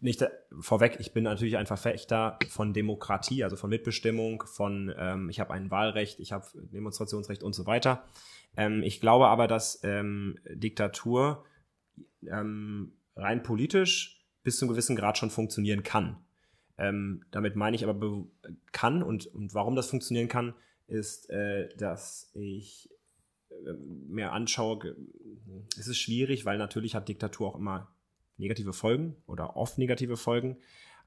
[0.00, 0.24] nicht
[0.60, 5.52] vorweg, ich bin natürlich ein Verfechter von Demokratie, also von Mitbestimmung, von ähm, ich habe
[5.54, 8.04] ein Wahlrecht, ich habe Demonstrationsrecht und so weiter.
[8.56, 11.44] Ähm, ich glaube aber, dass ähm, Diktatur
[12.26, 16.18] ähm, rein politisch bis zu einem gewissen Grad schon funktionieren kann.
[16.76, 18.26] Ähm, damit meine ich aber be-
[18.70, 20.54] kann und, und warum das funktionieren kann,
[20.86, 22.88] ist, äh, dass ich
[23.50, 23.72] äh,
[24.06, 24.96] mir anschaue,
[25.76, 27.92] es ist schwierig, weil natürlich hat Diktatur auch immer
[28.38, 30.56] negative Folgen oder oft negative Folgen.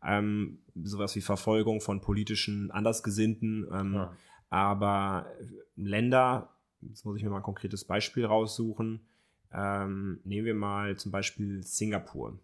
[0.04, 3.68] Ähm, sowas wie Verfolgung von politischen Andersgesinnten.
[3.72, 4.14] Ähm, Ja.
[4.50, 5.28] Aber
[5.78, 6.50] Länder,
[6.82, 9.00] jetzt muss ich mir mal ein konkretes Beispiel raussuchen.
[9.54, 12.38] Ähm, nehmen wir mal zum Beispiel Singapur.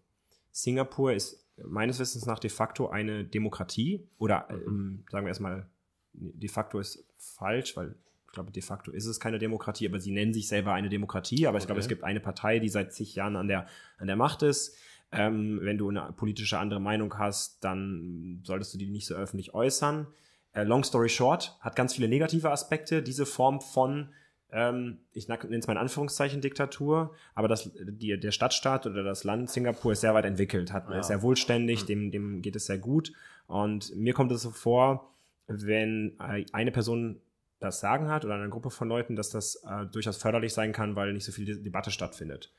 [0.52, 5.66] Singapur ist meines Wissens nach de facto eine Demokratie oder ähm, sagen wir erstmal,
[6.12, 7.94] de facto ist falsch, weil
[8.28, 11.46] ich glaube, de facto ist es keine Demokratie, aber sie nennen sich selber eine Demokratie.
[11.46, 11.84] Aber ich glaube, Okay.
[11.84, 13.66] es gibt eine Partei, die seit zig Jahren an der,
[13.98, 14.76] an der Macht ist.
[15.10, 19.54] Ähm, wenn du eine politische andere Meinung hast, dann solltest du die nicht so öffentlich
[19.54, 20.06] äußern.
[20.52, 23.02] Äh, long story short, hat ganz viele negative Aspekte.
[23.02, 24.10] Diese Form von,
[24.50, 29.24] ähm, ich nenne es mal in Anführungszeichen Diktatur, aber das, die, der Stadtstaat oder das
[29.24, 31.00] Land Singapur ist sehr weit entwickelt, hat, Ja.
[31.00, 33.12] ist sehr wohlständig, dem, dem geht es sehr gut.
[33.46, 35.08] Und mir kommt es so vor,
[35.46, 37.22] wenn äh, eine Person
[37.60, 40.96] das Sagen hat oder eine Gruppe von Leuten, dass das äh, durchaus förderlich sein kann,
[40.96, 42.52] weil nicht so viel De Debatte stattfindet.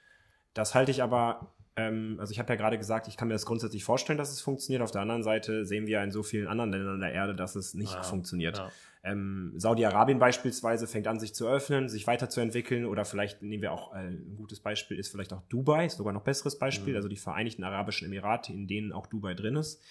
[0.54, 3.46] Das halte ich aber, ähm, also ich habe ja gerade gesagt, ich kann mir das
[3.46, 4.82] grundsätzlich vorstellen, dass es funktioniert.
[4.82, 7.74] Auf der anderen Seite sehen wir in so vielen anderen Ländern der Erde, dass es
[7.76, 8.58] nicht Ja, funktioniert.
[8.58, 8.72] ja.
[9.02, 13.94] Ähm, Saudi-Arabien beispielsweise fängt an, sich zu öffnen, sich weiterzuentwickeln oder vielleicht nehmen wir auch,
[13.94, 16.98] äh, ein gutes Beispiel ist vielleicht auch Dubai, ist sogar noch besseres Beispiel, Mhm.
[16.98, 19.82] also die Vereinigten Arabischen Emirate, in denen auch Dubai drin ist.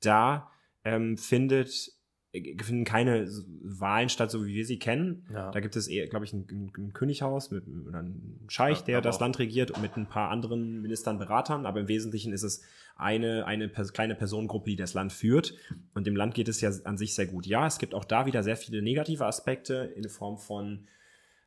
[0.00, 0.48] Da
[0.84, 1.90] ähm, findet
[2.32, 3.28] finden keine
[3.62, 5.26] Wahlen statt, so wie wir sie kennen.
[5.32, 5.50] Ja.
[5.50, 6.46] Da gibt es eher, glaube ich, ein,
[6.78, 10.06] ein, Könighaus mit oder ein Scheich, Ja, der das auch- Land regiert und mit ein
[10.08, 12.62] paar anderen Ministern, Beratern, aber im Wesentlichen ist es
[12.96, 15.54] eine, eine kleine Personengruppe, die das Land führt.
[15.94, 17.46] Und dem Land geht es ja an sich sehr gut.
[17.46, 20.86] Ja, es gibt auch da wieder sehr viele negative Aspekte in Form von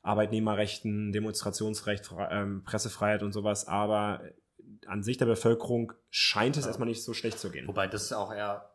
[0.03, 4.21] Arbeitnehmerrechten, Demonstrationsrecht, ähm, Pressefreiheit und sowas, aber
[4.85, 6.69] an sich der Bevölkerung scheint es Ja.
[6.69, 7.67] erstmal nicht so schlecht zu gehen.
[7.67, 8.69] Wobei das auch eher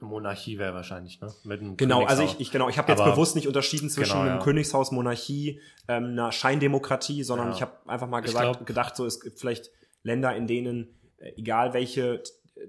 [0.00, 1.32] Monarchie wäre wahrscheinlich, ne?
[1.44, 4.12] Mit einem Genau, also ich, ich genau, ich habe jetzt Aber- bewusst nicht unterschieden zwischen
[4.12, 4.42] Genau, einem ja.
[4.44, 7.54] Königshaus, Monarchie, ähm, einer Scheindemokratie, sondern Ja.
[7.54, 9.70] ich habe einfach mal gesagt, glaub- gedacht, so es gibt vielleicht
[10.02, 12.22] Länder, in denen äh, egal welche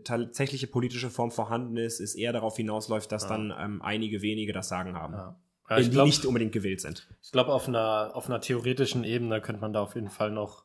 [0.04, 3.30] tatsächliche politische Form vorhanden ist, es eher darauf hinausläuft, dass Ja.
[3.30, 5.40] dann ähm, einige wenige das Sagen haben, Ja.
[5.70, 7.08] Ja, die glaube, nicht unbedingt gewählt sind.
[7.24, 10.64] ich glaub, auf einer, auf einer theoretischen Ebene könnte man da auf jeden Fall noch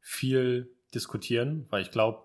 [0.00, 2.24] viel diskutieren, weil ich glaube,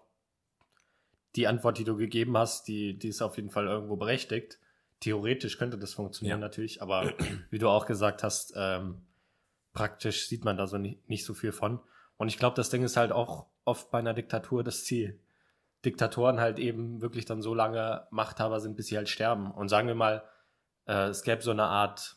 [1.35, 4.59] die Antwort, die du gegeben hast, die, die ist auf jeden Fall irgendwo berechtigt.
[5.01, 6.45] Theoretisch könnte das funktionieren Ja.
[6.47, 7.13] natürlich, aber
[7.49, 9.01] wie du auch gesagt hast, ähm,
[9.73, 11.79] praktisch sieht man da so nicht, nicht so viel von.
[12.17, 15.19] Und ich glaube, das Ding ist halt auch oft bei einer Diktatur das Ziel.
[15.83, 19.51] Diktatoren halt eben wirklich dann so lange Machthaber sind, bis sie halt sterben.
[19.51, 20.23] Und sagen wir mal,
[20.87, 22.15] äh, es gäbe so eine Art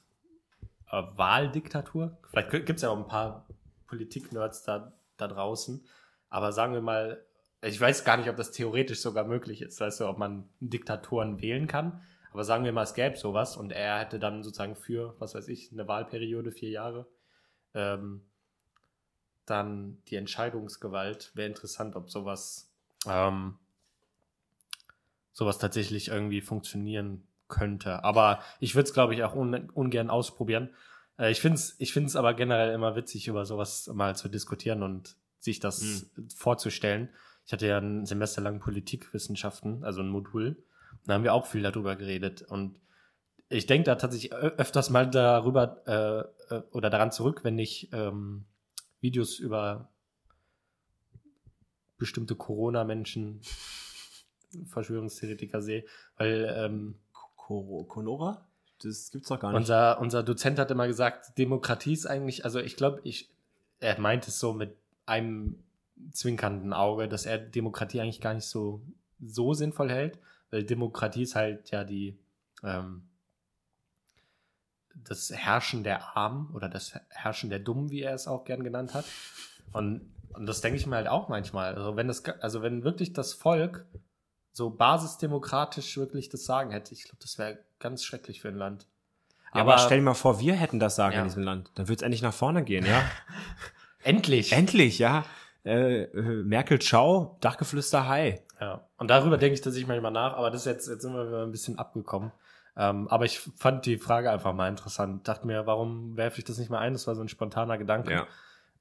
[0.91, 2.17] äh, Wahldiktatur.
[2.31, 3.47] Vielleicht gibt es ja auch ein paar
[3.89, 5.85] Politik-Nerds da, da draußen.
[6.31, 7.25] Aber sagen wir mal,
[7.63, 11.41] ich weiß gar nicht, ob das theoretisch sogar möglich ist, weißt du, ob man Diktatoren
[11.41, 12.01] wählen kann.
[12.31, 15.49] Aber sagen wir mal, es gäbe sowas und er hätte dann sozusagen für, was weiß
[15.49, 17.07] ich, eine Wahlperiode, vier Jahre,
[17.75, 18.23] ähm,
[19.47, 21.33] dann die Entscheidungsgewalt.
[21.35, 22.71] Wäre interessant, ob sowas,
[23.07, 23.59] ähm,
[25.33, 28.05] sowas tatsächlich irgendwie funktionieren könnte.
[28.05, 30.71] Aber ich würde es, glaube ich, auch un ungern ausprobieren.
[31.19, 34.83] Äh, ich finde es ich find's aber generell immer witzig, über sowas mal zu diskutieren
[34.83, 37.09] und sich das vorzustellen.
[37.49, 40.63] Ich hatte ja ein Semester lang Politikwissenschaften, also ein Modul.
[41.07, 42.43] Da haben wir auch viel darüber geredet.
[42.43, 42.79] Und
[43.49, 45.81] ich denke da tatsächlich öfters mal darüber
[46.51, 48.45] äh, äh, oder daran zurück, wenn ich ähm,
[49.01, 49.89] Videos über
[51.97, 53.41] bestimmte Corona-Menschen,
[54.67, 55.87] Verschwörungstheoretiker sehe,
[56.19, 58.47] weil ähm, Conora?
[58.83, 59.61] Das gibt's doch gar nicht.
[59.61, 63.31] unser, unser Dozent hat immer gesagt, Demokratie ist eigentlich, also ich glaube, ich,
[63.81, 65.65] er meint es so mit einem
[66.13, 68.83] zwinkernden Auge, dass er Demokratie eigentlich gar nicht so,
[69.25, 70.19] so sinnvoll hält,
[70.51, 72.19] weil Demokratie ist halt ja die,
[72.63, 73.03] ähm,
[74.95, 78.95] das Herrschen der Armen oder das Herrschen der Dummen, wie er es auch gern genannt
[78.95, 79.05] hat.
[79.73, 81.75] Und, und das denke ich mir halt auch manchmal.
[81.75, 83.87] Also wenn das, also wenn wirklich das Volk
[84.53, 88.87] so basisdemokratisch wirklich das Sagen hätte, ich glaube, das wäre ganz schrecklich für ein Land.
[89.55, 91.21] Ja, aber, stell dir mal vor, wir hätten das Sagen Ja.
[91.21, 91.71] in diesem Land.
[91.77, 93.03] Dann wird's endlich nach vorne gehen, ja?
[94.03, 94.53] endlich.
[94.53, 95.25] endlich, ja.
[95.65, 98.41] Äh, äh, Merkel, ciao, Dachgeflüster, hi.
[98.61, 101.27] Ja, und darüber denke ich tatsächlich manchmal nach, aber das ist jetzt, jetzt sind wir
[101.27, 102.33] wieder ein bisschen abgekommen.
[102.77, 105.27] Ähm, aber ich fand die Frage einfach mal interessant.
[105.27, 106.93] Dachte mir, warum werfe ich das nicht mal ein?
[106.93, 108.13] Das war so ein spontaner Gedanke.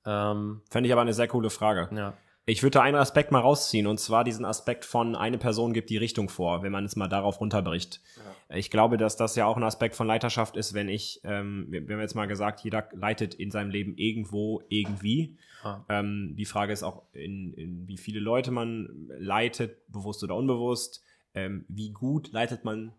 [0.05, 1.89] Ähm, Fände ich aber eine sehr coole Frage.
[1.95, 2.13] ja.
[2.49, 5.89] Ich würde da einen Aspekt mal rausziehen, und zwar diesen Aspekt von eine Person gibt
[5.89, 8.01] die Richtung vor, wenn man es mal darauf runterbricht.
[8.47, 11.85] Ich glaube, dass das ja auch ein Aspekt von Leiterschaft ist, wenn ich, ähm, wir,
[11.85, 15.37] wir haben jetzt mal gesagt, jeder leitet in seinem Leben irgendwo, irgendwie.
[15.61, 15.85] Ja.
[15.89, 21.03] Ähm, die Frage ist auch, in, in wie viele Leute man leitet, bewusst oder unbewusst.
[21.33, 22.93] Ähm, wie gut leitet man,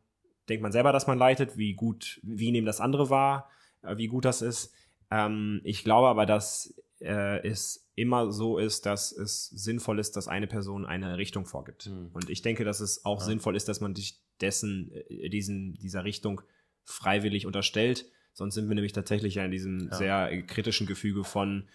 [0.50, 3.48] denkt man selber, dass man leitet, wie gut, wie nehmen das andere wahr,
[3.80, 4.74] äh, wie gut das ist.
[5.10, 10.28] Ähm, ich glaube aber, dass äh, es immer so ist, dass es sinnvoll ist, dass
[10.28, 11.84] eine Person eine Richtung vorgibt.
[11.84, 12.10] Hm.
[12.12, 13.26] Und ich denke, dass es auch Ja.
[13.26, 16.40] sinnvoll ist, dass man sich dessen, äh, diesen, dieser Richtung
[16.84, 18.06] freiwillig unterstellt.
[18.32, 19.96] Sonst sind wir nämlich tatsächlich ja in diesem Ja.
[19.96, 21.68] sehr äh, kritischen Gefüge von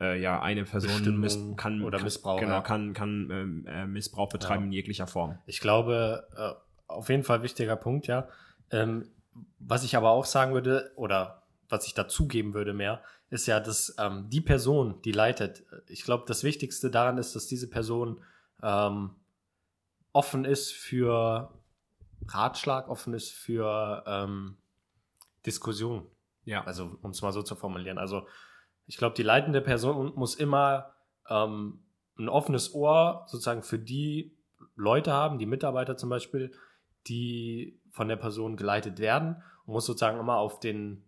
[0.00, 2.60] äh, ja, eine Person miss kann oder kann, Missbrauch, Genau, ja.
[2.62, 5.38] kann, kann ähm, äh, Missbrauch betreiben in jeglicher Form.
[5.46, 6.52] Ich glaube, äh,
[6.92, 8.28] auf jeden Fall wichtiger Punkt, ja.
[8.70, 9.08] Ähm,
[9.60, 13.94] was ich aber auch sagen würde, oder was ich dazugeben würde mehr, ist ja, dass
[13.98, 18.20] ähm, die Person, die leitet, ich glaube, das Wichtigste daran ist, dass diese Person
[18.62, 19.10] ähm,
[20.12, 21.50] offen ist für
[22.28, 24.56] Ratschlag, offen ist für ähm,
[25.44, 26.06] Diskussion.
[26.44, 26.64] Ja.
[26.64, 27.98] Also, um es mal so zu formulieren.
[27.98, 28.26] Also,
[28.86, 30.94] ich glaube, die leitende Person muss immer
[31.28, 31.82] ähm,
[32.18, 34.36] ein offenes Ohr sozusagen für die
[34.76, 36.52] Leute haben, die Mitarbeiter zum Beispiel,
[37.06, 41.03] die von der Person geleitet werden und muss sozusagen immer auf den,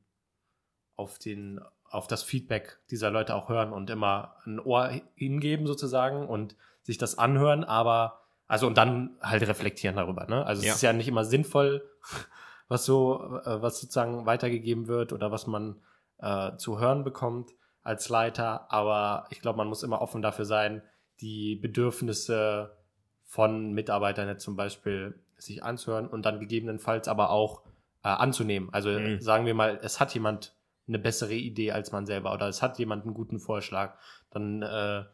[0.96, 6.26] auf den, auf das Feedback dieser Leute auch hören und immer ein Ohr hingeben sozusagen
[6.26, 10.26] und sich das anhören, aber also und dann halt reflektieren darüber.
[10.26, 10.44] Ne?
[10.46, 10.70] Also Ja.
[10.70, 11.88] es ist ja nicht immer sinnvoll,
[12.68, 15.80] was so, äh, was sozusagen weitergegeben wird oder was man
[16.18, 18.70] äh, zu hören bekommt als Leiter.
[18.72, 20.82] Aber ich glaube, man muss immer offen dafür sein,
[21.20, 22.76] die Bedürfnisse
[23.24, 27.62] von Mitarbeitern jetzt zum Beispiel sich anzuhören und dann gegebenenfalls aber auch
[28.04, 28.68] äh, anzunehmen.
[28.72, 29.20] Also Mhm.
[29.20, 30.54] sagen wir mal, es hat jemand
[30.88, 33.98] eine bessere Idee als man selber oder es hat jemand einen guten Vorschlag,
[34.30, 35.04] dann äh,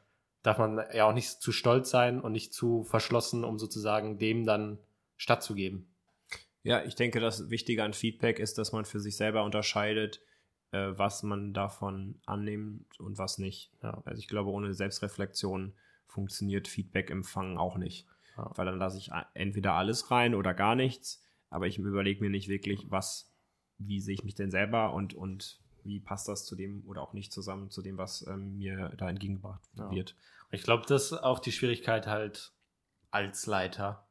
[0.43, 4.45] darf man ja auch nicht zu stolz sein und nicht zu verschlossen, um sozusagen dem
[4.45, 4.79] dann
[5.17, 5.87] stattzugeben.
[6.65, 10.21] Ja, ich denke, das Wichtige an Feedback ist, dass man für sich selber unterscheidet,
[10.73, 13.73] äh, was man davon annimmt und was nicht.
[13.83, 14.03] Ja.
[14.05, 15.75] Also ich glaube, ohne Selbstreflexion
[16.07, 18.07] funktioniert Feedback-Empfangen auch nicht.
[18.37, 18.51] Ja.
[18.55, 22.49] Weil dann lasse ich entweder alles rein oder gar nichts, aber ich überlege mir nicht
[22.49, 23.33] wirklich, was,
[23.79, 27.13] wie sehe ich mich denn selber und, und wie passt das zu dem oder auch
[27.13, 29.91] nicht zusammen zu dem, was ähm, mir da entgegengebracht Ja.
[29.91, 30.17] wird.
[30.51, 32.53] Ich glaube, das ist auch die Schwierigkeit halt
[33.11, 34.07] als Leiter,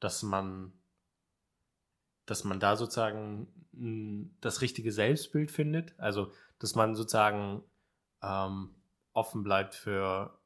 [0.00, 0.72] dass man,
[2.26, 3.48] dass man da sozusagen
[4.40, 5.98] das richtige Selbstbild findet.
[5.98, 7.62] Also, dass man sozusagen
[8.22, 8.74] ähm,
[9.12, 10.38] offen bleibt für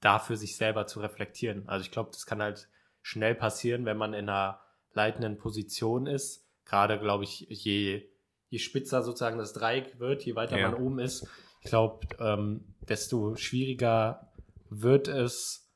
[0.00, 1.68] dafür sich selber zu reflektieren.
[1.68, 2.68] Also ich glaube, das kann halt
[3.02, 4.60] schnell passieren, wenn man in einer
[4.92, 6.46] leitenden Position ist.
[6.64, 8.08] Gerade, glaube ich, je,
[8.48, 10.70] je spitzer sozusagen das Dreieck wird, je weiter Ja.
[10.70, 11.26] man oben ist,
[11.60, 14.32] ich glaube, ähm, desto schwieriger
[14.70, 15.70] wird es,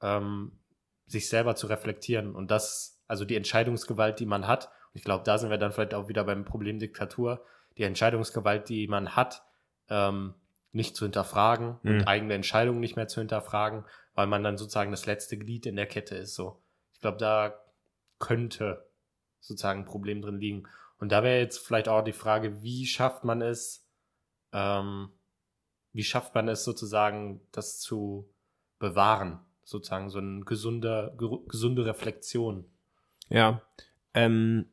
[0.00, 0.58] ähm,
[1.06, 2.34] sich selber zu reflektieren.
[2.34, 5.72] Und das, also die Entscheidungsgewalt, die man hat, und ich glaube, da sind wir dann
[5.72, 7.44] vielleicht auch wieder beim Problem Diktatur,
[7.76, 9.42] die Entscheidungsgewalt, die man hat,
[9.90, 10.34] ähm,
[10.72, 11.90] nicht zu hinterfragen Mhm.
[11.90, 13.84] und eigene Entscheidungen nicht mehr zu hinterfragen,
[14.14, 16.34] weil man dann sozusagen das letzte Glied in der Kette ist.
[16.34, 16.62] So,
[16.94, 17.60] ich glaube, da
[18.18, 18.88] könnte
[19.40, 20.66] sozusagen ein Problem drin liegen.
[20.98, 23.86] Und da wäre jetzt vielleicht auch die Frage, wie schafft man es,
[24.52, 25.10] ähm,
[25.92, 28.28] wie schafft man es sozusagen, das zu
[28.78, 29.40] bewahren?
[29.64, 31.16] Sozusagen so eine gesunde,
[31.48, 32.64] gesunde Reflexion.
[33.28, 33.62] Ja,
[34.12, 34.66] ähm,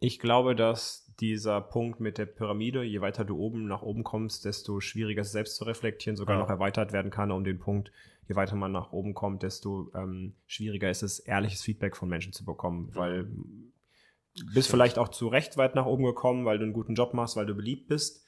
[0.00, 4.44] ich glaube, dass dieser Punkt mit der Pyramide, je weiter du oben nach oben kommst,
[4.44, 6.42] desto schwieriger ist es selbst zu reflektieren, sogar Ja.
[6.42, 7.92] noch erweitert werden kann um den Punkt,
[8.28, 12.32] je weiter man nach oben kommt, desto ähm, schwieriger ist es, ehrliches Feedback von Menschen
[12.32, 13.61] zu bekommen, weil du
[14.54, 17.36] bist vielleicht auch zu Recht weit nach oben gekommen, weil du einen guten Job machst,
[17.36, 18.24] weil du beliebt bist.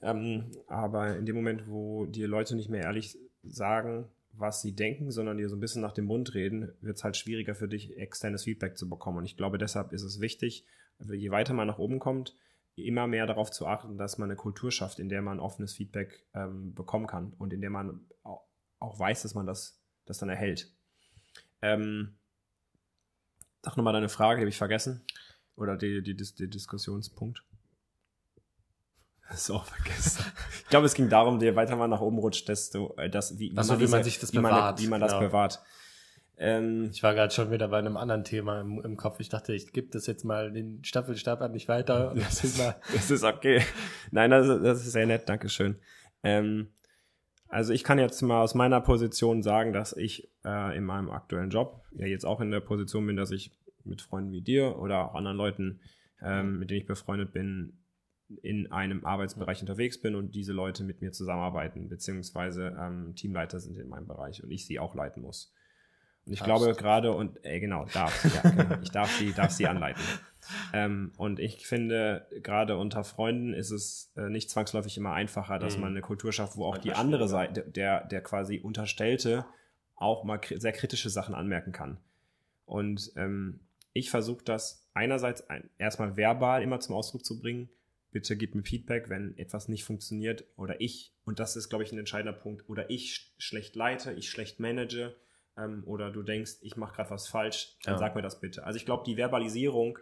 [0.00, 5.10] Ähm, aber in dem Moment, wo dir Leute nicht mehr ehrlich sagen, was sie denken,
[5.10, 7.96] sondern dir so ein bisschen nach dem Mund reden, wird es halt schwieriger für dich,
[7.96, 9.18] externes Feedback zu bekommen.
[9.18, 10.66] Und ich glaube, deshalb ist es wichtig,
[10.98, 12.36] je weiter man nach oben kommt,
[12.74, 16.26] immer mehr darauf zu achten, dass man eine Kultur schafft, in der man offenes Feedback
[16.34, 18.46] ähm, bekommen kann und in der man auch,
[18.78, 20.70] auch weiß, dass man das, das dann erhält.
[21.62, 22.16] Ähm,
[23.62, 25.02] sag nochmal deine Frage, die habe ich vergessen.
[25.56, 27.42] Oder die, die, die, die Diskussionspunkt.
[29.28, 30.24] Das ist auch vergessen.
[30.62, 33.52] ich glaube, es ging darum, je weiter man nach oben rutscht, desto, äh, das, wie,
[33.56, 35.26] Ach so, wie diese- man sich das wie man, bewahrt, wie man das genau.
[35.26, 35.60] bewahrt.
[36.38, 39.18] Ähm, Ich war gerade schon wieder bei einem anderen Thema im, im Kopf.
[39.18, 42.12] Ich dachte, ich gebe das jetzt mal den Staffelstab an nicht weiter.
[42.12, 43.62] Und das ist mal, Das ist okay.
[44.12, 45.80] Nein, das, ist- das ist sehr nett, Dankeschön.
[46.22, 46.68] Ähm,
[47.48, 51.50] also ich kann jetzt mal aus meiner Position sagen, dass ich äh, in meinem aktuellen
[51.50, 53.50] Job ja jetzt auch in der Position bin, dass ich
[53.86, 55.80] mit Freunden wie dir oder auch anderen Leuten,
[56.22, 57.78] ähm, mit denen ich befreundet bin,
[58.42, 63.76] in einem Arbeitsbereich unterwegs bin und diese Leute mit mir zusammenarbeiten, beziehungsweise ähm, Teamleiter sind
[63.78, 65.52] in meinem Bereich und ich sie auch leiten muss.
[66.24, 66.64] Und ich Darfst.
[66.64, 70.02] glaube gerade und äh, genau, darf, ja, genau, ich darf sie, darf sie anleiten.
[70.72, 75.74] Ähm, und ich finde, gerade unter Freunden ist es äh, nicht zwangsläufig immer einfacher, dass
[75.74, 75.80] Mhm.
[75.80, 77.26] man eine Kultur schafft, wo auch die andere.
[77.26, 79.44] Seite, der, der quasi Unterstellte,
[79.96, 81.98] auch mal kri sehr kritische Sachen anmerken kann.
[82.64, 83.58] Und ähm,
[83.96, 87.68] ich versuche das einerseits ein, erstmal verbal immer zum Ausdruck zu bringen.
[88.12, 91.92] Bitte gib mir Feedback, wenn etwas nicht funktioniert oder ich, und das ist, glaube ich,
[91.92, 95.14] ein entscheidender Punkt, oder ich sch schlecht leite, ich schlecht manage,
[95.58, 97.98] ähm, oder du denkst, ich mache gerade was falsch, dann Ja.
[97.98, 98.64] sag mir das bitte.
[98.64, 99.98] Also ich glaube, die Verbalisierung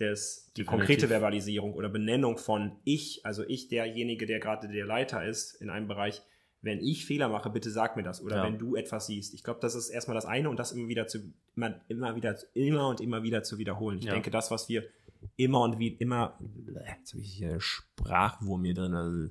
[0.00, 0.66] des, die Definitiv.
[0.66, 5.70] konkrete Verbalisierung oder Benennung von ich, also ich derjenige, der gerade der Leiter ist in
[5.70, 6.22] einem Bereich,
[6.64, 8.22] wenn ich Fehler mache, bitte sag mir das.
[8.22, 8.42] Oder Ja.
[8.44, 9.34] wenn du etwas siehst.
[9.34, 11.18] Ich glaube, das ist erstmal das eine und das immer wieder zu,
[11.56, 13.98] immer, immer wieder, immer und immer wieder zu wiederholen.
[13.98, 14.12] Ich Ja.
[14.14, 14.84] denke, das, was wir
[15.36, 16.38] immer und wie immer,
[16.98, 19.28] jetzt habe ich hier einen Sprachwurm hier drin, also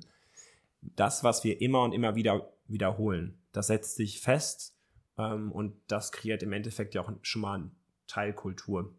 [0.82, 4.72] das, was wir immer und immer wieder wiederholen, das setzt sich fest
[5.16, 7.70] Ähm, und das kreiert im Endeffekt ja auch schon mal eine
[8.08, 8.92] Teilkultur.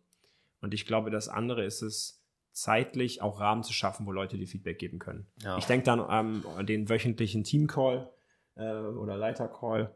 [0.61, 2.21] Und ich glaube, das andere ist es,
[2.53, 5.27] zeitlich auch Rahmen zu schaffen, wo Leute dir Feedback geben können.
[5.43, 5.57] Ja.
[5.57, 8.09] Ich denke dann ähm, an den wöchentlichen Team-Call
[8.55, 9.95] äh, oder Leiter-Call,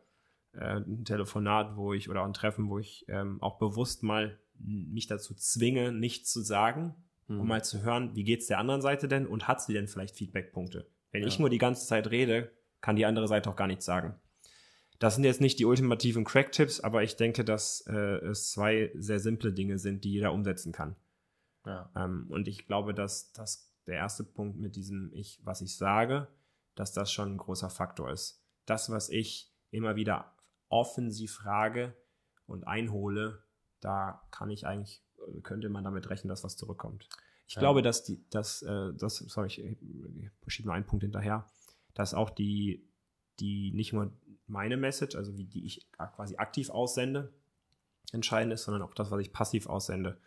[0.54, 5.08] äh, ein Telefonat, wo ich oder ein Treffen, wo ich ähm, auch bewusst mal mich
[5.08, 6.96] dazu zwinge, nichts zu sagen,
[7.28, 7.42] Mhm.
[7.42, 10.16] um mal zu hören, wie geht's der anderen Seite denn und hat sie denn vielleicht
[10.16, 10.90] Feedbackpunkte?
[11.12, 11.42] Wenn ich Ja.
[11.42, 14.20] nur die ganze Zeit rede, kann die andere Seite auch gar nichts sagen.
[14.98, 17.94] Das sind jetzt nicht die ultimativen Crack-Tipps, aber ich denke, dass äh,
[18.26, 20.96] es zwei sehr simple Dinge sind, die jeder umsetzen kann.
[21.66, 21.90] Ja.
[21.96, 26.28] Ähm, und ich glaube, dass das der erste Punkt mit diesem ich, was ich sage,
[26.76, 28.39] dass das schon ein großer Faktor ist.
[28.70, 30.36] Das, was ich immer wieder
[30.70, 31.96] offensiv frage
[32.46, 33.44] und einhole,
[33.80, 35.04] da kann ich eigentlich,
[35.44, 37.08] könnte man damit rechnen, dass was zurückkommt.
[37.48, 37.62] Ich Ja.
[37.62, 39.76] glaube, dass die, dass, äh, das, sorry, ich äh,
[40.48, 41.48] schiebe nur einen Punkt hinterher,
[41.94, 42.88] dass auch die,
[43.40, 44.14] die nicht nur
[44.48, 47.34] meine Message, also wie die ich quasi aktiv aussende,
[48.12, 50.20] entscheidend ist, sondern auch das, was ich passiv aussende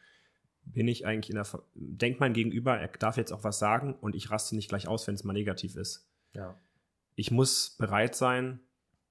[0.65, 4.15] bin ich eigentlich in der, denkt mein Gegenüber, er darf jetzt auch was sagen und
[4.15, 6.09] ich raste nicht gleich aus, wenn es mal negativ ist.
[6.35, 6.59] Ja.
[7.15, 8.61] Ich muss bereit sein,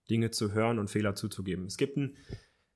[0.10, 1.66] Dinge zu hören und Fehler zuzugeben.
[1.66, 2.18] Es gibt ein,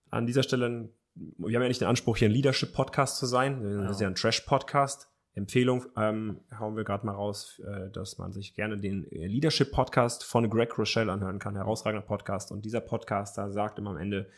[0.09, 3.61] an dieser Stelle, ein, wir haben ja nicht den Anspruch, hier ein Leadership-Podcast zu sein,
[3.83, 5.09] das ist ja ein Trash-Podcast.
[5.33, 10.23] Empfehlung ähm, hauen wir gerade mal raus, äh, dass man sich gerne den äh, Leadership-Podcast
[10.23, 11.57] von Greg Rochelle anhören kann.
[11.57, 12.53] Herausragender Podcast.
[12.53, 14.29] Und dieser Podcaster sagt immer am Ende,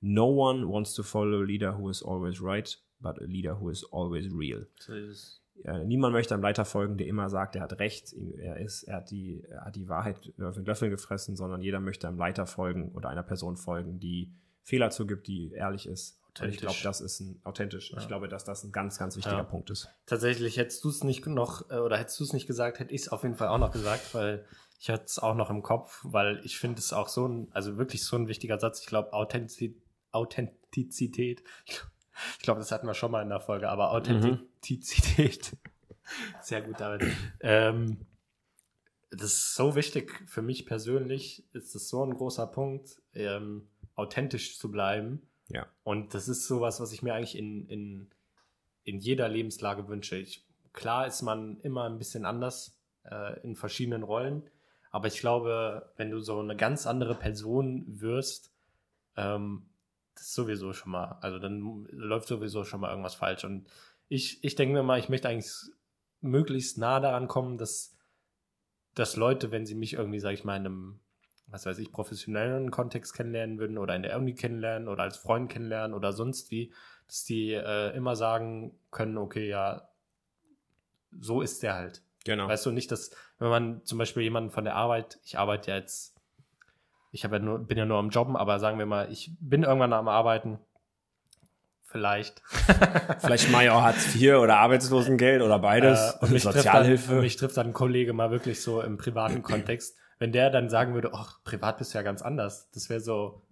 [0.00, 3.68] No one wants to follow a leader who is always right, but a leader who
[3.68, 4.66] is always real.
[4.78, 5.42] So ist.
[5.64, 8.96] Äh, niemand möchte einem Leiter folgen, der immer sagt, er hat recht, er ist, er
[8.96, 12.46] hat die, er hat die Wahrheit auf den Löffel gefressen, sondern jeder möchte einem Leiter
[12.46, 16.20] folgen oder einer Person folgen, die Fehler zugibt, die ehrlich ist.
[16.40, 17.92] Und ich glaube, das ist ein authentisch.
[17.96, 18.08] Ich Ja.
[18.08, 19.42] glaube, dass das ein ganz, ganz wichtiger Ja.
[19.44, 19.88] Punkt ist.
[20.04, 23.02] Tatsächlich hättest du es nicht noch, äh, oder hättest du es nicht gesagt, hätte ich
[23.02, 24.44] es auf jeden Fall auch noch gesagt, weil
[24.78, 27.78] ich hatte es auch noch im Kopf, weil ich finde es auch so ein, also
[27.78, 28.80] wirklich so ein wichtiger Satz.
[28.80, 29.80] Ich glaube, Authentizität,
[30.12, 31.80] Authentizität, ich
[32.40, 35.56] glaube, das hatten wir schon mal in der Folge, aber Authentizität,
[36.40, 37.04] sehr gut damit.
[37.40, 37.98] Ähm,
[39.10, 44.58] das ist so wichtig für mich persönlich, ist das so ein großer Punkt, ähm, authentisch
[44.58, 45.22] zu bleiben.
[45.48, 45.66] Ja.
[45.84, 48.10] Und das ist sowas, was ich mir eigentlich in, in,
[48.84, 50.16] in jeder Lebenslage wünsche.
[50.16, 54.42] Ich, klar ist man immer ein bisschen anders äh, in verschiedenen Rollen,
[54.90, 58.52] aber ich glaube, wenn du so eine ganz andere Person wirst,
[59.16, 59.66] ähm,
[60.16, 63.44] das ist sowieso schon mal, also dann läuft sowieso schon mal irgendwas falsch.
[63.44, 63.68] Und
[64.08, 65.52] ich, ich denke mir mal, ich möchte eigentlich
[66.20, 67.96] möglichst nah daran kommen, dass,
[68.94, 71.00] dass Leute, wenn sie mich irgendwie, sag ich mal, in einem,
[71.48, 75.50] was weiß ich, professionellen Kontext kennenlernen würden oder in der Uni kennenlernen oder als Freund
[75.50, 76.72] kennenlernen oder sonst wie,
[77.06, 79.88] dass die äh, immer sagen können, okay, ja,
[81.20, 82.02] so ist der halt.
[82.24, 82.48] Genau.
[82.48, 85.76] Weißt du nicht, dass, wenn man zum Beispiel jemanden von der Arbeit, ich arbeite ja
[85.76, 86.15] jetzt,
[87.16, 89.94] ich ja nur, bin ja nur am Jobben, aber sagen wir mal, ich bin irgendwann
[89.94, 90.58] am Arbeiten.
[91.82, 92.42] Vielleicht.
[93.20, 95.98] Vielleicht Major Hartz IV oder Arbeitslosengeld oder beides.
[95.98, 97.14] Äh, und mich trifft, dann, Sozialhilfe.
[97.22, 99.96] mich trifft dann ein Kollege mal wirklich so im privaten Kontext.
[100.18, 103.42] Wenn der dann sagen würde, ach, privat bist du ja ganz anders, das wäre so,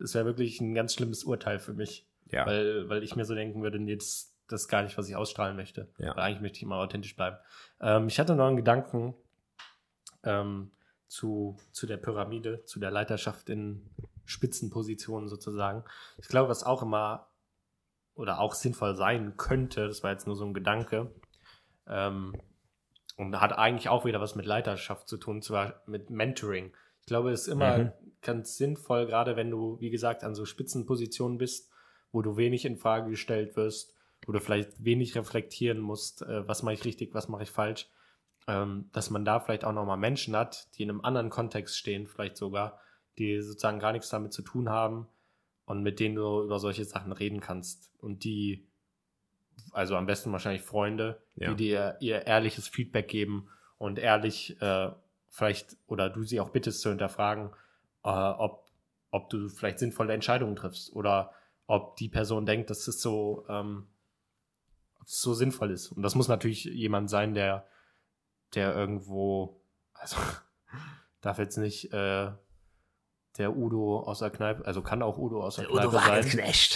[0.00, 2.08] das wäre wirklich ein ganz schlimmes Urteil für mich.
[2.32, 2.44] ja.
[2.46, 5.14] Weil, weil ich mir so denken würde, nee, das, das ist gar nicht, was ich
[5.14, 5.88] ausstrahlen möchte.
[5.98, 6.16] Ja.
[6.16, 7.36] Weil eigentlich möchte ich immer authentisch bleiben.
[7.80, 9.14] Ähm, ich hatte noch einen Gedanken
[10.24, 10.72] ähm,
[11.06, 13.90] zu, zu der Pyramide, zu der Leiterschaft in
[14.24, 15.84] Spitzenpositionen sozusagen.
[16.18, 17.28] Ich glaube, was auch immer
[18.14, 21.12] oder auch sinnvoll sein könnte, das war jetzt nur so ein Gedanke,
[21.86, 22.34] ähm,
[23.16, 26.72] und hat eigentlich auch wieder was mit Leiterschaft zu tun, zwar mit Mentoring.
[27.00, 27.92] Ich glaube, es ist immer Mhm.
[28.22, 31.70] ganz sinnvoll, gerade wenn du, wie gesagt, an so Spitzenpositionen bist,
[32.10, 33.94] wo du wenig in Frage gestellt wirst,
[34.26, 37.88] wo du vielleicht wenig reflektieren musst, äh, was mache ich richtig, was mache ich falsch,
[38.46, 42.06] ähm, dass man da vielleicht auch nochmal Menschen hat, die in einem anderen Kontext stehen,
[42.06, 42.78] vielleicht sogar,
[43.18, 45.06] die sozusagen gar nichts damit zu tun haben
[45.66, 48.66] und mit denen du über solche Sachen reden kannst und die,
[49.72, 51.50] also am besten wahrscheinlich Freunde, Ja.
[51.50, 54.90] die dir ihr ehrliches Feedback geben und ehrlich äh,
[55.30, 57.50] vielleicht oder du sie auch bittest zu hinterfragen,
[58.04, 58.66] äh, ob,
[59.10, 61.32] ob du vielleicht sinnvolle Entscheidungen triffst oder
[61.66, 63.86] ob die Person denkt, dass es so, ähm,
[65.06, 65.92] so sinnvoll ist.
[65.92, 67.66] Und das muss natürlich jemand sein, der,
[68.54, 69.60] der irgendwo,
[69.92, 70.16] also
[71.20, 72.30] darf jetzt nicht äh,
[73.38, 76.24] der Udo aus der Kneipe, also kann auch Udo aus der, Kneipe sein.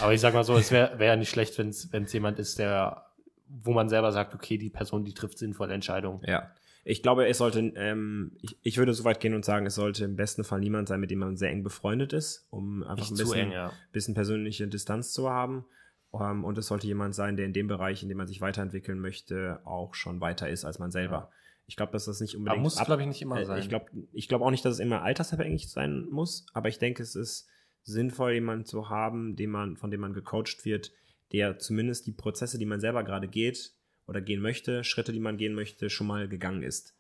[0.01, 2.59] Aber ich sag mal so, es wäre wär ja nicht schlecht, wenn es jemand ist,
[2.59, 3.07] der,
[3.47, 6.21] wo man selber sagt, okay, die Person, die trifft sinnvolle Entscheidungen.
[6.27, 6.51] Ja.
[6.85, 10.05] Ich glaube, es sollte, ähm, ich, ich würde so weit gehen und sagen, es sollte
[10.05, 13.11] im besten Fall niemand sein, mit dem man sehr eng befreundet ist, um einfach Nicht
[13.11, 13.73] ein bisschen, eng, ja.
[13.93, 15.67] bisschen persönliche Distanz zu haben.
[16.15, 18.99] Ähm, und es sollte jemand sein, der in dem Bereich, in dem man sich weiterentwickeln
[18.99, 21.31] möchte, auch schon weiter ist als man selber.
[21.69, 22.63] Ich glaube, dass das nicht Aber unbedingt.
[22.63, 23.61] muss, ab- glaube ich, nicht immer äh, sein.
[23.61, 27.03] Ich glaube ich glaub auch nicht, dass es immer altersabhängig sein muss, aber ich denke,
[27.03, 27.47] es ist
[27.85, 30.93] sinnvoll, jemanden zu haben, den man, von dem man gecoacht wird,
[31.33, 33.75] der zumindest die Prozesse, die man selber gerade geht
[34.07, 36.95] oder gehen möchte, Schritte, die man gehen möchte, schon mal gegangen ist.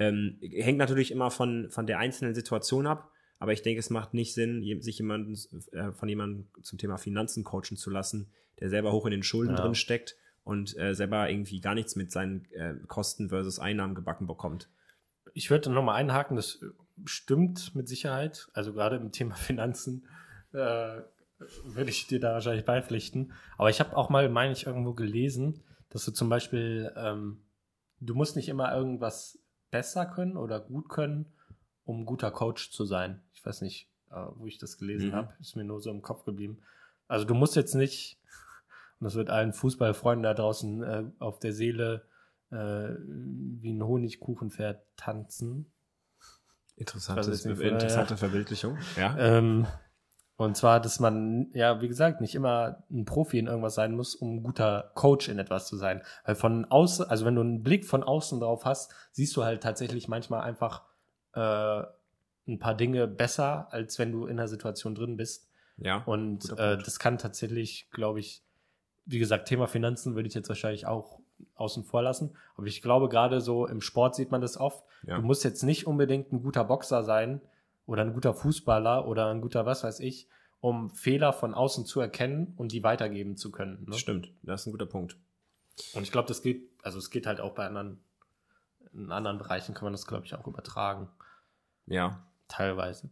[0.00, 4.14] Ähm, hängt natürlich immer von, von der einzelnen Situation ab, aber ich denke, es macht
[4.14, 5.36] nicht Sinn, sich jemanden
[5.72, 9.54] äh, von jemandem zum Thema Finanzen coachen zu lassen, der selber hoch in den Schulden
[9.54, 9.60] Ja.
[9.62, 14.26] drin steckt und äh, selber irgendwie gar nichts mit seinen äh, Kosten versus Einnahmen gebacken
[14.26, 14.68] bekommt.
[15.34, 16.60] Ich würde nochmal einhaken, das
[17.04, 18.48] stimmt mit Sicherheit.
[18.52, 20.06] Also gerade im Thema Finanzen
[20.52, 21.00] äh,
[21.64, 23.32] würde ich dir da wahrscheinlich beipflichten.
[23.58, 27.42] Aber ich habe auch mal, meine ich, irgendwo gelesen, dass du zum Beispiel, ähm,
[28.00, 29.38] du musst nicht immer irgendwas
[29.70, 31.32] besser können oder gut können,
[31.84, 33.22] um guter Coach zu sein.
[33.32, 35.14] Ich weiß nicht, äh, wo ich das gelesen Mhm.
[35.14, 36.58] habe, ist mir nur so im Kopf geblieben.
[37.08, 38.18] Also du musst jetzt nicht,
[39.02, 42.02] und das wird allen Fußballfreunden da draußen äh, auf der Seele
[42.52, 42.54] äh,
[43.00, 45.66] wie ein Honigkuchenpferd tanzen.
[46.76, 48.78] Interessantes, Also nicht- interessante Verbildlichung.
[48.96, 49.16] Ja.
[49.18, 49.66] Ähm,
[50.36, 54.14] und zwar, dass man, ja, wie gesagt, nicht immer ein Profi in irgendwas sein muss,
[54.14, 56.02] um ein guter Coach in etwas zu sein.
[56.24, 59.62] Weil von außen, also wenn du einen Blick von außen drauf hast, siehst du halt
[59.64, 60.82] tatsächlich manchmal einfach
[61.34, 61.82] äh,
[62.48, 65.48] ein paar Dinge besser, als wenn du in der Situation drin bist.
[65.78, 65.98] ja.
[66.04, 68.42] Und äh, das kann tatsächlich, glaube ich,
[69.04, 71.20] wie gesagt, Thema Finanzen würde ich jetzt wahrscheinlich auch
[71.54, 72.36] außen vor lassen.
[72.56, 74.84] Aber ich glaube, gerade so im Sport sieht man das oft.
[75.04, 75.16] Ja.
[75.16, 77.40] Du musst jetzt nicht unbedingt ein guter Boxer sein
[77.86, 80.28] oder ein guter Fußballer oder ein guter was weiß ich,
[80.60, 83.84] um Fehler von außen zu erkennen und die weitergeben zu können.
[83.88, 83.98] Ne?
[83.98, 85.16] Stimmt, das ist ein guter Punkt.
[85.94, 87.98] Und ich glaube, das geht, also es geht halt auch bei anderen,
[88.92, 91.08] in anderen Bereichen kann man das, glaube ich, auch übertragen.
[91.86, 92.24] Ja.
[92.46, 93.10] Teilweise.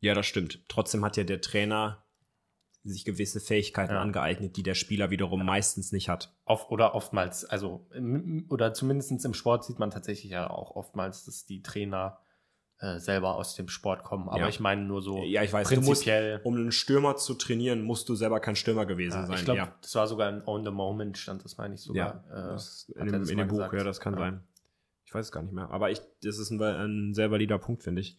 [0.00, 0.60] Ja, das stimmt.
[0.68, 2.02] Trotzdem hat ja der Trainer
[2.82, 4.00] sich gewisse Fähigkeiten Ja.
[4.00, 6.34] angeeignet, die der Spieler wiederum meistens nicht hat.
[6.46, 7.86] Oft, oder oftmals, also,
[8.48, 12.18] oder zumindest im Sport sieht man tatsächlich ja auch oftmals, dass die Trainer
[12.82, 14.30] äh, selber aus dem Sport kommen.
[14.30, 14.48] Aber Ja.
[14.48, 16.40] ich meine nur so Ja, ich weiß, du musst, prinzipiell.
[16.44, 19.36] um einen Stürmer zu trainieren, musst du selber kein Stürmer gewesen ja, sein.
[19.36, 19.74] ich glaube, ja.
[19.82, 22.24] das war sogar ein On the Moment, stand das, meine ich sogar.
[22.30, 23.74] Ja, äh, in dem, in dem Buch, gesagt.
[23.74, 24.20] ja, das kann Ja.
[24.20, 24.40] sein.
[25.10, 25.72] Ich weiß es gar nicht mehr.
[25.72, 28.16] Aber ich, das ist ein, ein sehr valider Punkt, finde ich.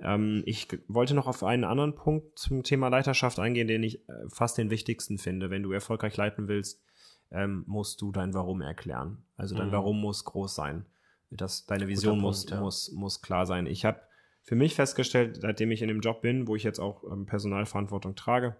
[0.00, 4.12] Ähm, ich wollte noch auf einen anderen Punkt zum Thema Leiterschaft eingehen, den ich äh,
[4.26, 5.50] fast den wichtigsten finde.
[5.50, 6.82] Wenn du erfolgreich leiten willst,
[7.30, 9.22] ähm, musst du dein Warum erklären.
[9.36, 9.72] Also dein Mhm.
[9.72, 10.84] Warum muss groß sein.
[11.30, 12.60] Das, deine Vision Punkt, muss, ja.
[12.60, 13.66] muss, muss klar sein.
[13.66, 14.00] Ich habe
[14.42, 18.16] für mich festgestellt, seitdem ich in dem Job bin, wo ich jetzt auch ähm, Personalverantwortung
[18.16, 18.56] trage,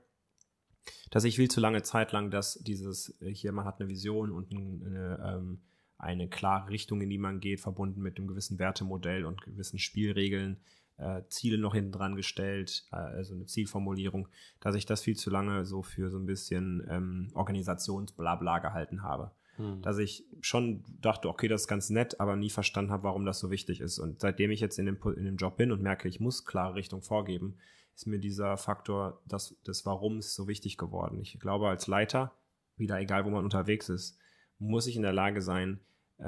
[1.11, 4.31] dass ich viel zu lange Zeit lang, dass dieses äh, hier, man hat eine Vision
[4.31, 5.61] und ein, eine, ähm,
[6.03, 10.59] eine klare Richtung, in die man geht, verbunden mit einem gewissen Wertemodell und gewissen Spielregeln,
[10.99, 14.29] äh, Ziele noch hinten dran gestellt, äh, also eine Zielformulierung,
[14.61, 19.31] dass ich das viel zu lange so für so ein bisschen ähm, Organisationsblabla gehalten habe.
[19.57, 19.81] Hm.
[19.83, 23.39] Dass ich schon dachte, okay, das ist ganz nett, aber nie verstanden habe, warum das
[23.39, 24.01] so wichtig ist.
[24.01, 26.75] Und seitdem ich jetzt in dem, in dem Job bin und merke, ich muss klare
[26.75, 27.59] Richtung vorgeben,
[27.95, 31.21] ist mir dieser Faktor des, des Warums so wichtig geworden.
[31.21, 32.33] Ich glaube, als Leiter,
[32.77, 34.19] wieder egal, wo man unterwegs ist,
[34.59, 35.81] muss ich in der Lage sein,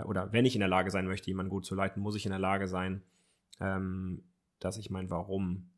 [0.03, 2.31] oder wenn ich in der Lage sein möchte, jemanden gut zu leiten, muss ich in
[2.31, 3.03] der Lage sein,
[3.61, 4.25] ähm,
[4.59, 5.71] dass ich mein Warum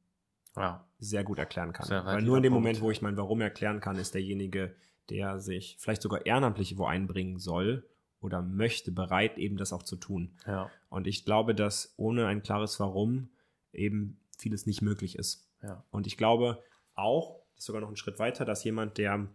[0.57, 0.87] ja.
[0.99, 1.89] sehr gut erklären kann.
[1.89, 4.75] Weil nur in dem Punkt, Moment, wo ich mein Warum erklären kann, ist derjenige,
[5.11, 7.87] der sich vielleicht sogar ehrenamtlich wo einbringen soll
[8.21, 10.33] oder möchte, bereit, eben das auch zu tun.
[10.47, 10.71] Ja.
[10.89, 13.29] Und ich glaube, dass ohne ein klares Warum
[13.73, 15.49] eben vieles nicht möglich ist.
[15.62, 15.85] Ja.
[15.91, 16.62] Und ich glaube
[16.95, 19.29] auch, das ist sogar noch einen Schritt weiter, dass jemand, der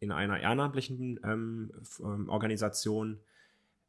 [0.00, 3.20] in einer ehrenamtlichen ähm, ähm, Organisation,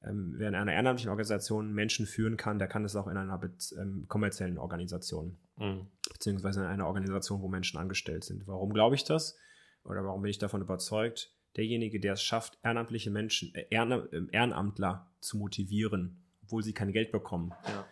[0.05, 3.39] ähm, wer in einer ehrenamtlichen Organisation Menschen führen kann, der kann es auch in einer
[3.79, 5.85] ähm, kommerziellen Organisation Hm.
[6.11, 8.47] beziehungsweise in einer Organisation, wo Menschen angestellt sind.
[8.47, 9.37] Warum glaube ich das?
[9.83, 11.31] Oder warum bin ich davon überzeugt?
[11.55, 16.91] Derjenige, der es schafft, ehrenamtliche Menschen, äh, Ehren, äh, Ehrenamtler zu motivieren, obwohl sie kein
[16.91, 17.85] Geld bekommen, Ja.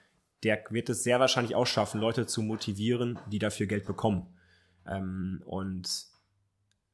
[0.44, 4.26] der wird es sehr wahrscheinlich auch schaffen, Leute zu motivieren, die dafür Geld bekommen.
[4.88, 5.88] Ähm, und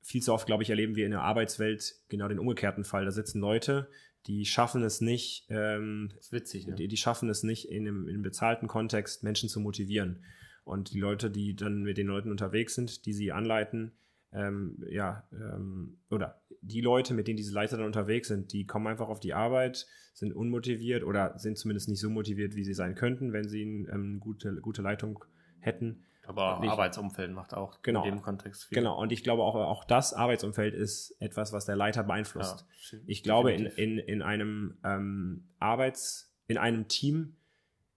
[0.02, 3.06] viel zu oft, glaube ich, erleben wir in der Arbeitswelt genau den umgekehrten Fall.
[3.06, 3.90] Da sitzen Leute,
[4.28, 6.76] die schaffen es nicht, ähm, ist witzig, ne?
[6.76, 10.24] die, die schaffen es nicht, in einem, in einem bezahlten Kontext Menschen zu motivieren.
[10.64, 13.94] Und die Leute, die dann mit den Leuten unterwegs sind, die sie anleiten,
[14.34, 18.88] ähm, ja, ähm, oder die Leute, mit denen diese Leiter dann unterwegs sind, die kommen
[18.88, 22.96] einfach auf die Arbeit, sind unmotiviert oder sind zumindest nicht so motiviert, wie sie sein
[22.96, 25.24] könnten, wenn sie eine ähm, gute, gute Leitung
[25.60, 26.04] hätten.
[26.28, 28.04] Aber nicht- Arbeitsumfeld macht auch Genau.
[28.04, 28.78] in dem Kontext viel.
[28.78, 32.66] Genau, und ich glaube auch, auch das Arbeitsumfeld ist etwas, was der Leiter beeinflusst.
[32.92, 37.36] Ja, Ich glaube, in, in, in einem ähm, Arbeits-, in einem Team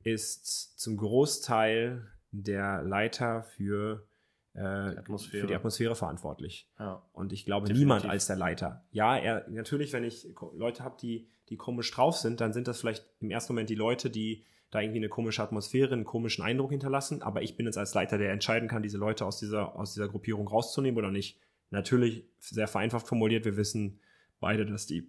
[0.03, 4.07] ist zum Großteil der Leiter für,
[4.55, 5.41] äh, Atmosphäre.
[5.43, 6.69] für die Atmosphäre verantwortlich.
[6.79, 7.03] Ja.
[7.13, 7.81] Und ich glaube, Definitiv.
[7.87, 8.85] niemand als der Leiter.
[8.93, 12.81] Ja, er, natürlich, wenn ich Leute habe, die, die komisch drauf sind, dann sind das
[12.81, 16.71] vielleicht im ersten Moment die Leute, die da irgendwie eine komische Atmosphäre, einen komischen Eindruck
[16.71, 17.23] hinterlassen.
[17.23, 20.09] Aber ich bin jetzt als Leiter, der entscheiden kann, diese Leute aus dieser, aus dieser
[20.09, 21.41] Gruppierung rauszunehmen oder nicht.
[21.71, 23.45] Natürlich sehr vereinfacht formuliert.
[23.45, 24.01] Wir wissen
[24.39, 25.09] beide, dass die,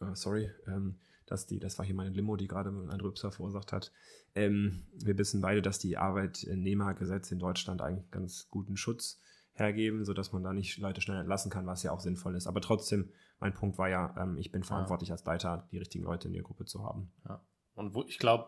[0.00, 3.72] äh, sorry, ähm, dass die, das war hier meine Limo, die gerade einen Rübser verursacht
[3.72, 3.92] hat.
[4.34, 9.20] Ähm, wir wissen beide, dass die Arbeitnehmergesetze in Deutschland eigentlich ganz guten Schutz
[9.52, 12.46] hergeben, sodass man da nicht Leute schnell entlassen kann, was ja auch sinnvoll ist.
[12.46, 16.28] Aber trotzdem, mein Punkt war ja, ähm, ich bin verantwortlich als Leiter, die richtigen Leute
[16.28, 17.10] in der Gruppe zu haben.
[17.28, 17.40] Ja.
[17.74, 18.46] Und wo, ich glaube,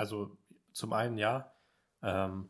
[0.00, 0.38] also
[0.72, 1.52] zum einen ja,
[2.02, 2.48] ähm,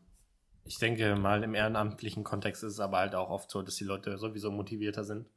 [0.63, 3.83] ich denke mal im ehrenamtlichen Kontext ist es aber halt auch oft so, dass die
[3.83, 5.29] Leute sowieso motivierter sind,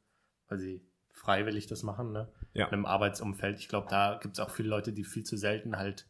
[0.47, 2.31] weil sie freiwillig das machen, ne?
[2.53, 2.67] Ja.
[2.67, 3.59] In einem Arbeitsumfeld.
[3.59, 6.07] Ich glaube, da gibt es auch viele Leute, die viel zu selten halt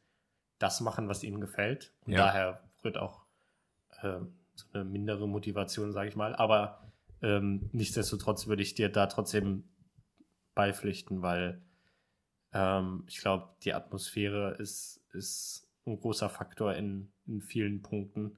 [0.60, 1.94] das machen, was ihnen gefällt.
[2.06, 2.20] Und Ja.
[2.20, 3.26] daher wird auch
[4.02, 4.20] äh,
[4.54, 6.36] so eine mindere Motivation, sage ich mal.
[6.36, 6.92] Aber
[7.22, 9.64] ähm, nichtsdestotrotz würde ich dir da trotzdem
[10.54, 11.64] beipflichten, weil
[12.54, 18.38] ähm, ich glaube, die Atmosphäre ist, ist ein großer Faktor in, in vielen Punkten.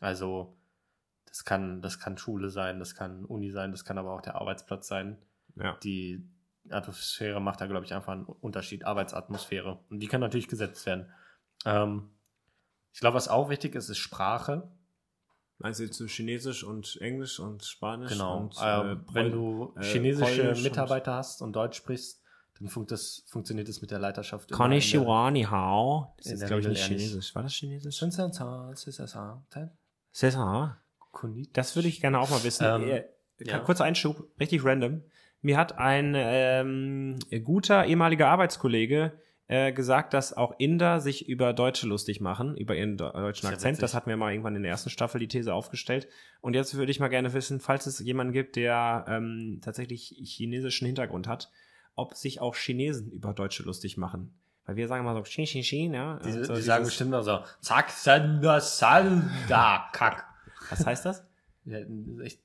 [0.00, 0.56] Also
[1.26, 4.36] das kann, das kann Schule sein, das kann Uni sein, das kann aber auch der
[4.36, 5.18] Arbeitsplatz sein.
[5.56, 5.76] Ja.
[5.82, 6.26] Die
[6.70, 9.78] Atmosphäre macht da, glaube ich, einfach einen Unterschied, Arbeitsatmosphäre.
[9.90, 11.12] Und die kann natürlich gesetzt werden.
[11.64, 12.10] Ähm,
[12.92, 14.70] ich glaube, was auch wichtig ist, ist Sprache.
[15.58, 18.12] Meinst du so Chinesisch und Englisch und Spanisch?
[18.12, 18.38] Genau.
[18.38, 22.22] Und, ähm, äh, wenn Pol- du äh, chinesische Polnisch Mitarbeiter hast und Deutsch sprichst,
[22.58, 24.50] dann funkt das, funktioniert das mit der Leiterschaft.
[24.50, 26.14] Konnichiwa, ni hao.
[26.18, 26.84] Das ist, glaube ich, nicht.
[26.86, 27.34] Chinesisch.
[27.34, 27.98] War das Chinesisch?
[31.52, 32.64] Das würde ich gerne auch mal wissen.
[32.64, 33.04] Ähm, Äh,
[33.40, 33.58] ja.
[33.58, 35.02] Kurzer Einschub, richtig random.
[35.42, 39.12] Mir hat ein ähm, guter ehemaliger Arbeitskollege
[39.48, 43.72] äh, gesagt, dass auch Inder sich über Deutsche lustig machen, über ihren do- deutschen Akzent.
[43.74, 43.80] witzig.
[43.82, 46.08] Das hat mir mal irgendwann in der ersten Staffel die These aufgestellt.
[46.40, 50.86] Und jetzt würde ich mal gerne wissen, falls es jemanden gibt, der ähm, tatsächlich chinesischen
[50.86, 51.50] Hintergrund hat,
[51.96, 54.32] ob sich auch Chinesen über Deutsche lustig machen.
[54.66, 56.18] Weil wir sagen mal so, Xin, Xin, Xin, ja.
[56.18, 60.24] Die, Also die sagen bestimmt auch so, zack, sanda, sanda, kack.
[60.70, 61.24] Was heißt das?
[61.64, 61.78] Ja,
[62.22, 62.40] ich,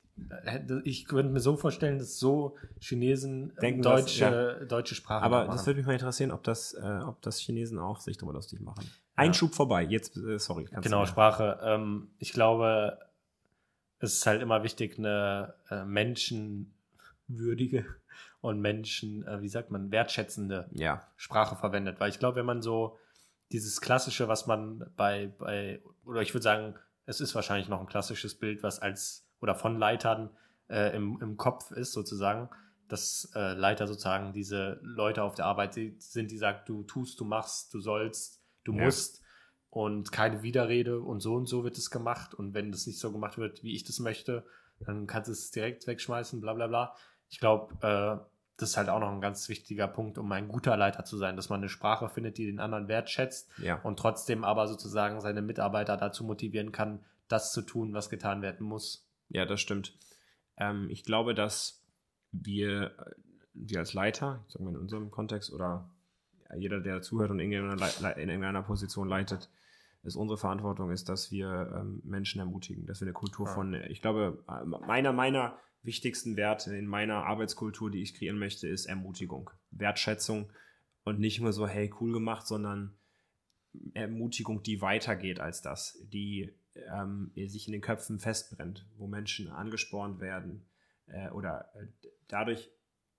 [0.84, 5.56] ich könnte mir so vorstellen, dass so Chinesen Denken das, deutsche, deutsche Sprache Aber machen.
[5.56, 8.60] das würde mich mal interessieren, ob das, äh, ob das Chinesen auch sich darüber lustig
[8.60, 8.88] machen.
[9.16, 9.82] Einschub vorbei.
[9.82, 10.68] Jetzt, äh, sorry.
[10.80, 11.58] Genau, Sprache.
[11.62, 12.98] Ähm, ich glaube,
[13.98, 17.84] es ist halt immer wichtig, eine äh, menschenwürdige
[18.42, 21.98] und Menschen, äh, wie sagt man, wertschätzende Ja, Sprache verwendet.
[22.00, 22.98] Weil ich glaube, wenn man so
[23.52, 26.74] dieses klassische, was man bei, bei oder ich würde sagen,
[27.06, 30.30] es ist wahrscheinlich noch ein klassisches Bild, was als oder von Leitern
[30.68, 32.50] äh, im, im Kopf ist, sozusagen,
[32.88, 37.24] dass äh, Leiter sozusagen diese Leute auf der Arbeit sind, die sagen, du tust, du
[37.24, 38.84] machst, du sollst, du Ja.
[38.84, 39.22] musst
[39.70, 43.12] und keine Widerrede und so und so wird es gemacht und wenn das nicht so
[43.12, 44.44] gemacht wird, wie ich das möchte,
[44.80, 46.94] dann kannst du es direkt wegschmeißen, bla bla bla.
[47.28, 48.31] Ich glaube, äh,
[48.62, 51.36] das ist halt auch noch ein ganz wichtiger Punkt, um ein guter Leiter zu sein,
[51.36, 53.80] dass man eine Sprache findet, die den anderen wertschätzt ja.
[53.82, 58.66] und trotzdem aber sozusagen seine Mitarbeiter dazu motivieren kann, das zu tun, was getan werden
[58.66, 59.06] muss.
[59.28, 59.94] Ja, das stimmt.
[60.56, 61.82] Ähm, ich glaube, dass
[62.30, 63.10] wir, äh,
[63.54, 65.90] wir als Leiter, sagen wir in unserem Kontext, oder
[66.56, 69.48] jeder, der zuhört und in irgendeiner, in irgendeiner Position leitet,
[70.04, 73.54] es unsere Verantwortung ist, dass wir ähm, Menschen ermutigen, dass wir eine Kultur Ja.
[73.54, 78.68] von, ich glaube, äh, meiner, meiner wichtigsten Werte in meiner Arbeitskultur, die ich kreieren möchte,
[78.68, 80.52] ist Ermutigung, Wertschätzung
[81.04, 82.96] und nicht nur so, hey, cool gemacht, sondern
[83.94, 90.20] Ermutigung, die weitergeht als das, die ähm, sich in den Köpfen festbrennt, wo Menschen angespornt
[90.20, 90.64] werden
[91.06, 91.86] äh, oder äh,
[92.28, 92.70] dadurch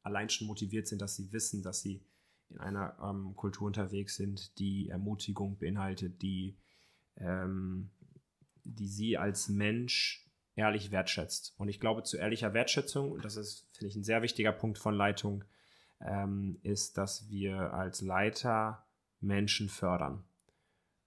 [0.01, 2.03] allein schon motiviert sind, dass sie wissen, dass sie
[2.49, 6.57] in einer ähm, Kultur unterwegs sind, die Ermutigung beinhaltet, die,
[7.18, 7.89] ähm,
[8.64, 10.22] die sie als Mensch
[10.56, 11.54] ehrlich wertschätzt.
[11.58, 14.78] Und ich glaube, zu ehrlicher Wertschätzung, und das ist, finde ich, ein sehr wichtiger Punkt
[14.78, 15.43] von Leitung,
[16.01, 18.86] ähm, ist, dass wir als Leiter
[19.20, 20.24] Menschen fördern.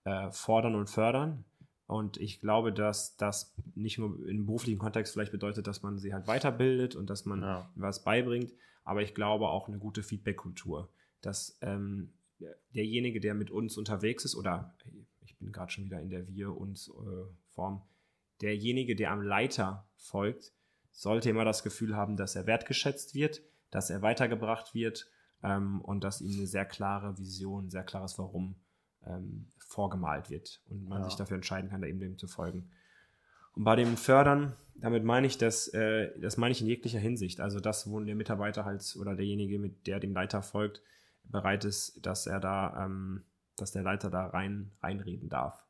[0.04, 1.44] Äh, fordern und fördern.
[1.86, 6.12] Und ich glaube, dass das nicht nur im beruflichen Kontext vielleicht bedeutet, dass man sie
[6.12, 7.70] halt weiterbildet und dass man Ja.
[7.76, 8.52] was beibringt,
[8.84, 10.88] aber ich glaube auch eine gute Feedback-Kultur,
[11.20, 12.12] dass ähm,
[12.74, 14.74] derjenige, der mit uns unterwegs ist, oder
[15.24, 17.82] ich bin gerade schon wieder in der Wir-uns-Form,
[18.40, 20.52] derjenige, der am Leiter folgt,
[20.92, 25.10] sollte immer das Gefühl haben, dass er wertgeschätzt wird, dass er weitergebracht wird
[25.42, 28.56] ähm, und dass ihm eine sehr klare Vision, ein sehr klares Warum
[29.06, 31.04] ähm, vorgemalt wird und man Ja.
[31.04, 32.70] sich dafür entscheiden kann, da eben dem zu folgen.
[33.54, 37.40] Und bei dem Fördern, damit meine ich das, äh, das meine ich in jeglicher Hinsicht.
[37.40, 40.82] Also das, wo der Mitarbeiter halt oder derjenige, mit der dem Leiter folgt,
[41.24, 43.24] bereit ist, dass er da, ähm,
[43.56, 45.62] dass der Leiter da rein reinreden darf.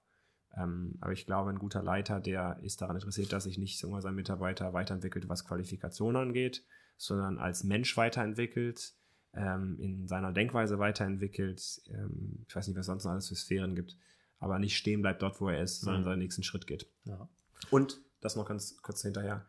[0.56, 4.00] Ähm, aber ich glaube, ein guter Leiter, der ist daran interessiert, dass sich nicht wir,
[4.00, 6.64] sein Mitarbeiter weiterentwickelt, was Qualifikation angeht,
[6.96, 8.94] sondern als Mensch weiterentwickelt,
[9.34, 11.82] ähm, in seiner Denkweise weiterentwickelt.
[11.88, 13.96] Ähm, ich weiß nicht, was sonst noch alles für Sphären gibt.
[14.38, 16.04] aber nicht stehen bleibt dort, wo er ist, sondern Mhm.
[16.04, 16.86] seinen nächsten Schritt geht.
[17.04, 17.26] Ja.
[17.70, 19.46] Und das noch ganz kurz hinterher.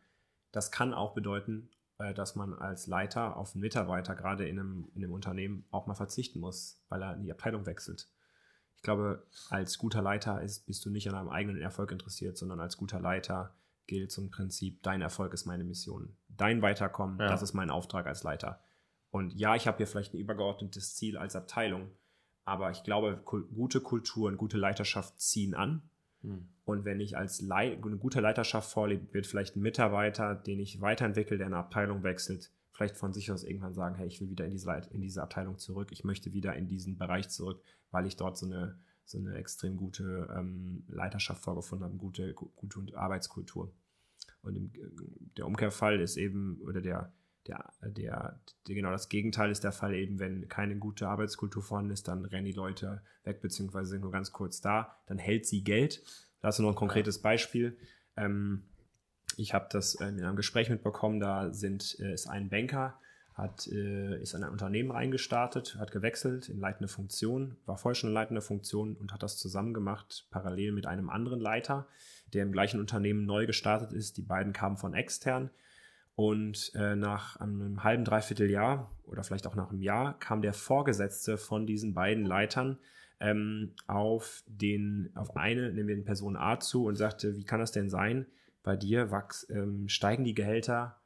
[0.54, 4.90] Das kann auch bedeuten, äh, dass man als Leiter auf einen Mitarbeiter gerade in einem,
[4.96, 8.08] in einem Unternehmen auch mal verzichten muss, weil er in die Abteilung wechselt.
[8.78, 12.60] Ich glaube, als guter Leiter ist, bist du nicht an einem eigenen Erfolg interessiert, sondern
[12.60, 13.54] als guter Leiter
[13.88, 16.16] gilt so ein Prinzip, dein Erfolg ist meine Mission.
[16.30, 17.28] Dein Weiterkommen, Ja.
[17.28, 18.62] das ist mein Auftrag als Leiter.
[19.10, 21.90] Und ja, ich habe hier vielleicht ein übergeordnetes Ziel als Abteilung,
[22.46, 25.90] aber ich glaube, gute Kultur und gute Leiterschaft ziehen an.
[26.22, 26.50] Hm.
[26.66, 30.82] Und wenn ich als Lei eine gute Leiterschaft vorlebe, wird vielleicht ein Mitarbeiter, den ich
[30.82, 34.46] weiterentwickle, der eine Abteilung wechselt, vielleicht von sich aus irgendwann sagen, hey, ich will wieder
[34.46, 37.60] in diese, in diese Abteilung zurück, ich möchte wieder in diesen Bereich zurück,
[37.90, 42.52] weil ich dort so eine, so eine extrem gute ähm, Leiterschaft vorgefunden habe, gute, gu-
[42.56, 43.74] gute Arbeitskultur.
[44.44, 44.72] Und im,
[45.38, 47.12] der Umkehrfall ist eben, oder der,
[47.48, 51.92] der, der, der, genau das Gegenteil ist der Fall eben, wenn keine gute Arbeitskultur vorhanden
[51.92, 55.64] ist, dann rennen die Leute weg, beziehungsweise sind nur ganz kurz da, dann hält sie
[55.64, 56.04] Geld.
[56.42, 57.76] Da hast du noch ein konkretes Beispiel.
[58.16, 58.66] Ähm,
[59.38, 63.00] ich habe das äh, in einem Gespräch mitbekommen, da sind, äh, ist ein Banker,
[63.34, 68.10] hat, äh, ist in ein Unternehmen reingestartet, hat gewechselt in leitende Funktion, war vorher schon
[68.10, 71.88] in leitender Funktion und hat das zusammen gemacht, parallel mit einem anderen Leiter,
[72.34, 74.18] der im gleichen Unternehmen neu gestartet ist.
[74.18, 75.52] Die beiden kamen von extern
[76.16, 80.54] und äh, nach einem halben, dreiviertel Jahr oder vielleicht auch nach einem Jahr kam der
[80.54, 82.80] Vorgesetzte von diesen beiden Leitern
[83.20, 87.60] ähm, auf, den, auf eine, nehmen wir den Person A zu und sagte, wie kann
[87.60, 88.26] das denn sein,
[88.64, 91.02] bei dir wachs, ähm, steigen die Gehälter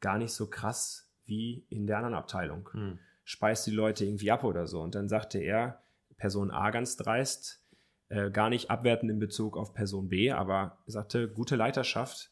[0.00, 2.68] gar nicht so krass wie in der anderen Abteilung.
[2.72, 2.98] Hm.
[3.24, 4.80] Speist die Leute irgendwie ab oder so.
[4.80, 5.82] Und dann sagte er,
[6.16, 7.64] Person A ganz dreist,
[8.08, 12.30] äh, gar nicht abwertend in Bezug auf Person B, aber sagte, gute Leiterschaft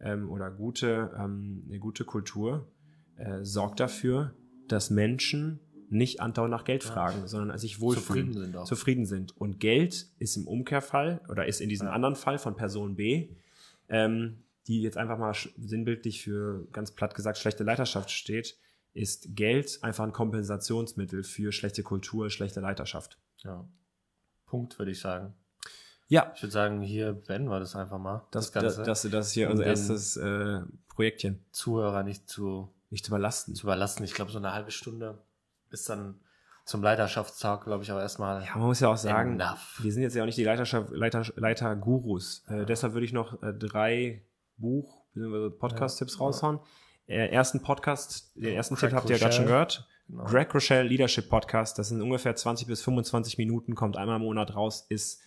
[0.00, 2.72] ähm, oder gute, ähm, eine gute Kultur
[3.16, 4.34] äh, sorgt dafür,
[4.68, 8.64] dass Menschen nicht andauernd nach Geld fragen, sondern sich wohlfühlen, Zufrieden sind auch.
[8.64, 9.36] zufrieden sind.
[9.36, 13.28] Und Geld ist im Umkehrfall oder ist in diesem anderen Fall von Person B,
[13.88, 18.56] ähm, die jetzt einfach mal sinnbildlich für ganz platt gesagt schlechte Leiterschaft steht,
[18.94, 23.18] ist Geld einfach ein Kompensationsmittel für schlechte Kultur, schlechte Leiterschaft.
[23.38, 23.66] Ja.
[24.46, 25.34] Punkt, würde ich sagen.
[26.08, 28.26] Ja, Ich würde sagen, hier beenden wir das einfach mal.
[28.32, 31.42] das, das, das, das ist hier unser erstes äh, Projektchen.
[31.52, 33.54] Zuhörer nicht zu, Nicht zu überlasten.
[33.54, 34.04] zu überlassen.
[34.04, 35.24] Ich glaube, so eine halbe Stunde
[35.70, 36.20] ist dann
[36.64, 39.78] zum Leiterschaftstag, glaube ich, aber erstmal Ja, man muss ja auch sagen, enough.
[39.82, 42.44] wir sind jetzt ja auch nicht die Leiterschaft, Leiter, Leiter-Gurus.
[42.48, 44.22] Äh, deshalb würde ich noch äh, drei
[44.56, 45.50] Buch- bzw.
[45.50, 46.60] Podcast-Tipps raushauen.
[47.06, 49.66] Äh, ersten Podcast, den ersten Greg Tipp habt ihr ja gerade schon Rochelle.
[49.66, 49.88] gehört.
[50.08, 50.24] Genau.
[50.24, 54.54] Greg Rochelle Leadership Podcast, das sind ungefähr 20 bis 25 Minuten, kommt einmal im Monat
[54.54, 55.20] raus, ist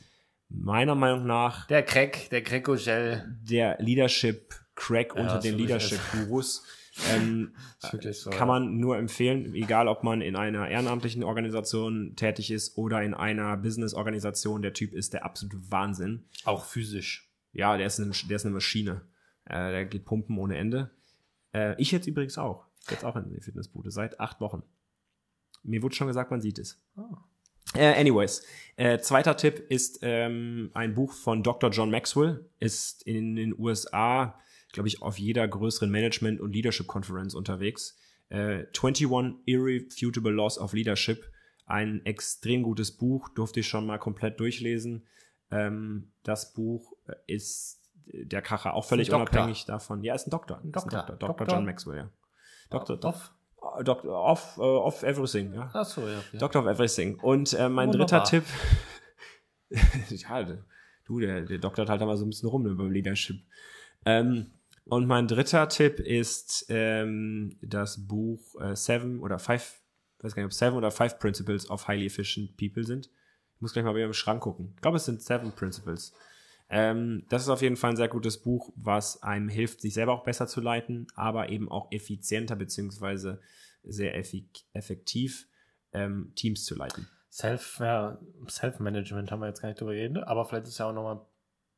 [0.49, 3.37] meiner Meinung nach Der Crack, der Greco-Gel.
[3.41, 6.63] der Leadership Crack Ja, unter den Leadership Gurus.
[7.09, 12.77] Ähm, so, kann man nur empfehlen, egal ob man in einer ehrenamtlichen Organisation tätig ist
[12.77, 14.61] oder in einer Business-Organisation.
[14.61, 16.25] Der Typ ist der absolute Wahnsinn.
[16.45, 17.31] Auch physisch.
[17.51, 19.01] Ja, der ist eine, der ist eine Maschine.
[19.45, 20.91] Äh, der geht pumpen ohne Ende.
[21.53, 22.65] Äh, ich jetzt übrigens auch.
[22.89, 24.63] Jetzt auch in die Fitnessbude seit acht Wochen.
[25.63, 26.79] Mir wurde schon gesagt, man sieht es.
[27.73, 31.71] Äh, anyways, äh, zweiter Tipp ist ähm, ein Buch von Dr.
[31.71, 32.47] John Maxwell.
[32.59, 34.39] Ist in den USA,
[34.75, 37.97] glaube ich, auf jeder größeren Management- und Leadership-Konferenz unterwegs.
[38.29, 39.07] Äh, 21
[39.45, 41.31] Irrefutable Laws of Leadership.
[41.65, 45.07] Ein extrem gutes Buch, durfte ich schon mal komplett durchlesen.
[45.49, 49.37] Ähm, das Buch äh, ist der Kracher, auch völlig Ein Doktor.
[49.37, 50.03] unabhängig davon.
[50.03, 50.61] Ja, ist ein Doktor.
[50.63, 50.99] Ein Doktor.
[50.99, 51.15] Doktor.
[51.15, 51.27] Dr.
[51.29, 51.47] Doktor?
[51.47, 52.09] John Maxwell, ja.
[52.69, 53.03] Dr.
[53.03, 53.31] Off?
[53.57, 53.83] Dr.
[53.83, 54.11] Dr.
[54.11, 55.69] Off, äh, off everything, ja.
[55.73, 56.19] Achso, ja.
[56.19, 56.37] okay.
[56.37, 57.17] Doctor of Everything.
[57.19, 58.23] Und äh, mein Wunderbar.
[58.23, 58.43] dritter Tipp.
[60.09, 60.45] ja,
[61.05, 63.37] du, der, der doktert halt aber so ein bisschen rum über Leadership.
[64.05, 64.51] Ähm,
[64.85, 69.81] und mein dritter Tipp ist ähm, das Buch äh, Seven oder Five,
[70.19, 73.09] weiß gar nicht, ob Seven oder Five Principles of Highly Efficient People sind.
[73.55, 74.73] Ich muss gleich mal wieder im Schrank gucken.
[74.75, 76.13] Ich glaube, es sind Seven Principles.
[76.69, 80.13] Ähm, das ist auf jeden Fall ein sehr gutes Buch, was einem hilft, sich selber
[80.13, 83.39] auch besser zu leiten, aber eben auch effizienter beziehungsweise
[83.83, 85.47] sehr effektiv
[85.93, 87.07] ähm, Teams zu leiten.
[87.29, 88.17] Self, ja,
[88.47, 91.21] Self-Management haben wir jetzt gar nicht drüber geredet, aber vielleicht ist ja auch nochmal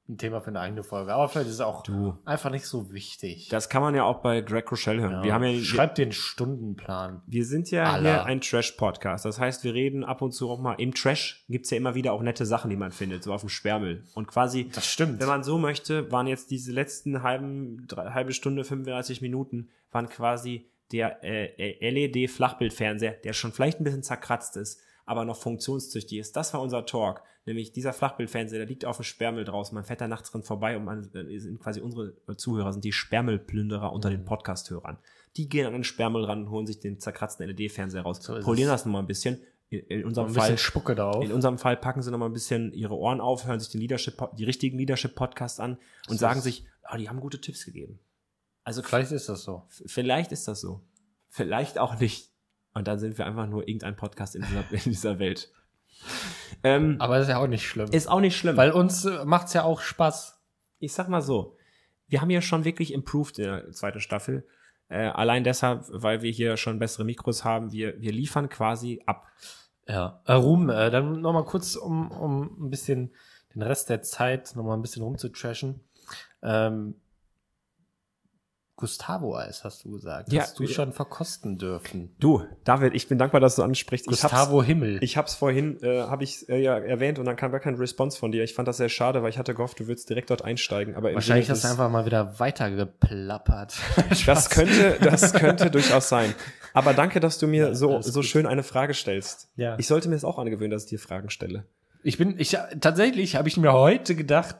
[0.09, 1.13] ein Thema für eine eigene Folge.
[1.13, 2.17] Aber vielleicht ist es auch Du.
[2.25, 3.49] einfach nicht so wichtig.
[3.49, 5.11] Das kann man ja auch bei Greg Rochelle hören.
[5.11, 5.23] Ja.
[5.23, 7.21] Wir haben ja, wir, Schreibt den Stundenplan.
[7.27, 9.25] wir sind ja hier ein Trash-Podcast.
[9.25, 11.43] Das heißt, wir reden ab und zu auch mal im Trash.
[11.49, 14.03] Gibt's ja immer wieder auch nette Sachen, die man findet, so auf dem Sperrmüll.
[14.15, 15.19] Und quasi, Das stimmt.
[15.19, 20.07] wenn man so möchte, waren jetzt diese letzten halben, drei, halbe Stunde, 35 Minuten, waren
[20.09, 26.35] quasi der äh, LED-Flachbildfernseher, der schon vielleicht ein bisschen zerkratzt ist, aber noch funktionstüchtig ist.
[26.35, 27.23] Das war unser Talk.
[27.45, 29.73] Nämlich dieser Flachbildfernseher, der liegt auf dem Sperrmüll draußen.
[29.73, 32.91] Man fährt da nachts drin vorbei und man, äh, sind quasi unsere Zuhörer sind die
[32.91, 34.15] Sperrmüllplünderer unter Mhm.
[34.15, 34.99] den Podcast-Hörern.
[35.37, 38.69] Die gehen an den Sperrmüll ran und holen sich den zerkratzten LED-Fernseher raus, So polieren
[38.69, 39.39] das nochmal ein bisschen,
[39.69, 41.23] In, in unserem ein Fall bisschen Spucke drauf.
[41.23, 43.79] In unserem Fall packen sie noch mal ein bisschen ihre Ohren auf, hören sich den
[43.81, 45.81] Leadership, die richtigen Leadership-Podcasts an und
[46.11, 47.99] Das sagen sich, ah, die haben gute Tipps gegeben.
[48.65, 49.63] Also Vielleicht ist das so.
[49.85, 50.81] vielleicht ist das so.
[51.29, 52.31] Vielleicht auch nicht.
[52.77, 55.51] Und dann sind wir einfach nur irgendein Podcast in dieser, in dieser Welt.
[56.63, 57.89] Ähm, Aber das ist ja auch nicht schlimm.
[57.91, 58.55] ist auch nicht schlimm.
[58.55, 60.39] Weil uns äh, macht's ja auch Spaß.
[60.77, 61.57] ich sag mal so,
[62.07, 64.47] wir haben ja schon wirklich improved in der zweiten Staffel.
[64.89, 69.25] Äh, allein deshalb, weil wir hier schon bessere Mikros haben, wir, wir liefern quasi ab.
[69.87, 70.21] Ja.
[70.25, 73.11] Äh, Ruhm, äh, dann noch mal kurz, um, um ein bisschen
[73.55, 75.81] den Rest der Zeit noch mal ein bisschen rumzutrashen.
[76.43, 76.93] Ähm,
[78.77, 80.31] Gustavo-Eis, hast du gesagt.
[80.31, 82.15] Ja, hast du schon verkosten dürfen.
[82.19, 84.05] Du, David, ich bin dankbar, dass du ansprichst.
[84.09, 84.99] Ich hab's- Gustavo Himmel.
[85.03, 87.75] Ich habe es vorhin, äh, habe ich äh, ja erwähnt und dann kam gar kein
[87.75, 88.43] Response von dir.
[88.43, 90.95] Ich fand das sehr schade, weil ich hatte gehofft, du würdest direkt dort einsteigen.
[90.95, 93.73] Aber Wahrscheinlich hast du einfach mal wieder weitergeplappert.
[94.25, 96.33] Das könnte, das könnte durchaus sein.
[96.73, 98.25] Aber danke, dass du mir Ja, so so gut.
[98.25, 99.49] schön eine Frage stellst.
[99.55, 99.75] Ja.
[99.79, 101.65] Ich sollte mir das auch angewöhnen, dass ich dir Fragen stelle.
[102.03, 104.57] Ich bin, ich tatsächlich habe ich mir heute gedacht,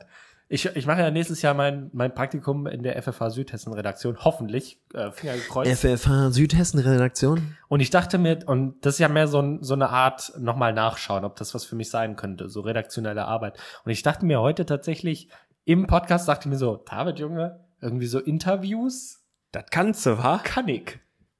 [0.50, 4.80] ich, ich mache ja nächstes Jahr mein, mein Praktikum in der FFH Südhessen Redaktion, hoffentlich,
[4.94, 5.80] äh, Finger gekreuzt.
[5.80, 7.56] FFH Südhessen Redaktion.
[7.68, 10.72] Und ich dachte mir, und das ist ja mehr so, ein, so eine Art nochmal
[10.72, 13.58] nachschauen, ob das was für mich sein könnte, so redaktionelle Arbeit.
[13.84, 15.28] Und ich dachte mir heute tatsächlich
[15.64, 19.22] im Podcast, dachte ich mir so, David Junge, irgendwie so Interviews
[19.52, 20.40] Das kannst du, wa?
[20.42, 20.98] kann ich.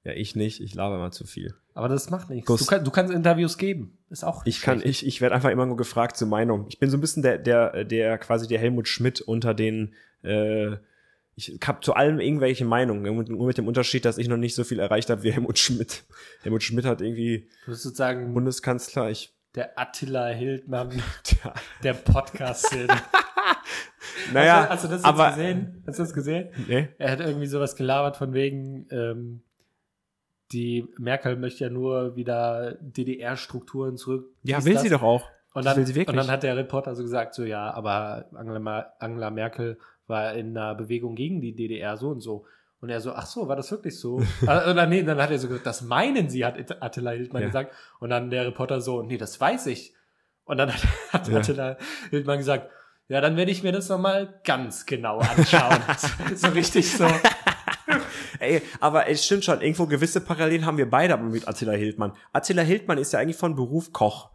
[0.08, 0.60] Ja, ich nicht.
[0.62, 1.54] Ich laber mal zu viel.
[1.74, 2.46] Aber das macht nichts.
[2.46, 3.98] Du, kann, du kannst Interviews geben.
[4.08, 5.02] Ist auch Ich kann, schlecht.
[5.02, 6.64] ich, ich werde einfach immer nur gefragt zur Meinung.
[6.70, 9.92] Ich bin so ein bisschen der, der, der quasi der Helmut Schmidt unter den,
[10.22, 10.76] äh,
[11.34, 14.64] ich habe zu allem irgendwelche Meinungen, nur mit dem Unterschied, dass ich noch nicht so
[14.64, 16.04] viel erreicht habe wie Helmut Schmidt.
[16.42, 21.52] Helmut Schmidt hat irgendwie Du bist sozusagen Bundeskanzler, ich, der Attila Hildmann tja,
[21.82, 22.88] der Podcast-Szene.
[24.32, 25.82] naja, hast, du, hast du das jetzt aber, gesehen?
[25.86, 26.48] Hast du das gesehen?
[26.66, 26.88] Nee?
[26.96, 29.42] Er hat irgendwie sowas gelabert von wegen, ähm,
[30.52, 34.30] die Merkel möchte ja nur wieder DDR-Strukturen zurück.
[34.42, 34.82] Ja, will das.
[34.82, 35.24] sie doch auch.
[35.54, 36.08] Und dann, will sie wirklich.
[36.08, 40.56] und dann hat der Reporter so gesagt, so ja, aber Angela, Angela Merkel war in
[40.56, 42.44] einer Bewegung gegen die DDR so und so.
[42.80, 44.22] Und er so, ach so, war das wirklich so?
[44.46, 47.48] Ah, Oder nee, dann hat er so gesagt, das meinen sie, hat Attila Hildmann Ja.
[47.48, 47.74] gesagt.
[47.98, 49.94] Und dann der Reporter so, nee, das weiß ich.
[50.44, 50.80] Und dann hat,
[51.12, 51.38] hat Ja.
[51.38, 51.76] Attila
[52.10, 52.70] Hildmann gesagt,
[53.08, 55.80] ja, dann werde ich mir das nochmal ganz genau anschauen.
[56.36, 57.06] so richtig so.
[58.40, 62.12] Ey, aber es stimmt schon, irgendwo gewisse Parallelen haben wir beide mit Attila Hildmann.
[62.32, 64.30] Attila Hildmann ist ja eigentlich von Beruf Koch.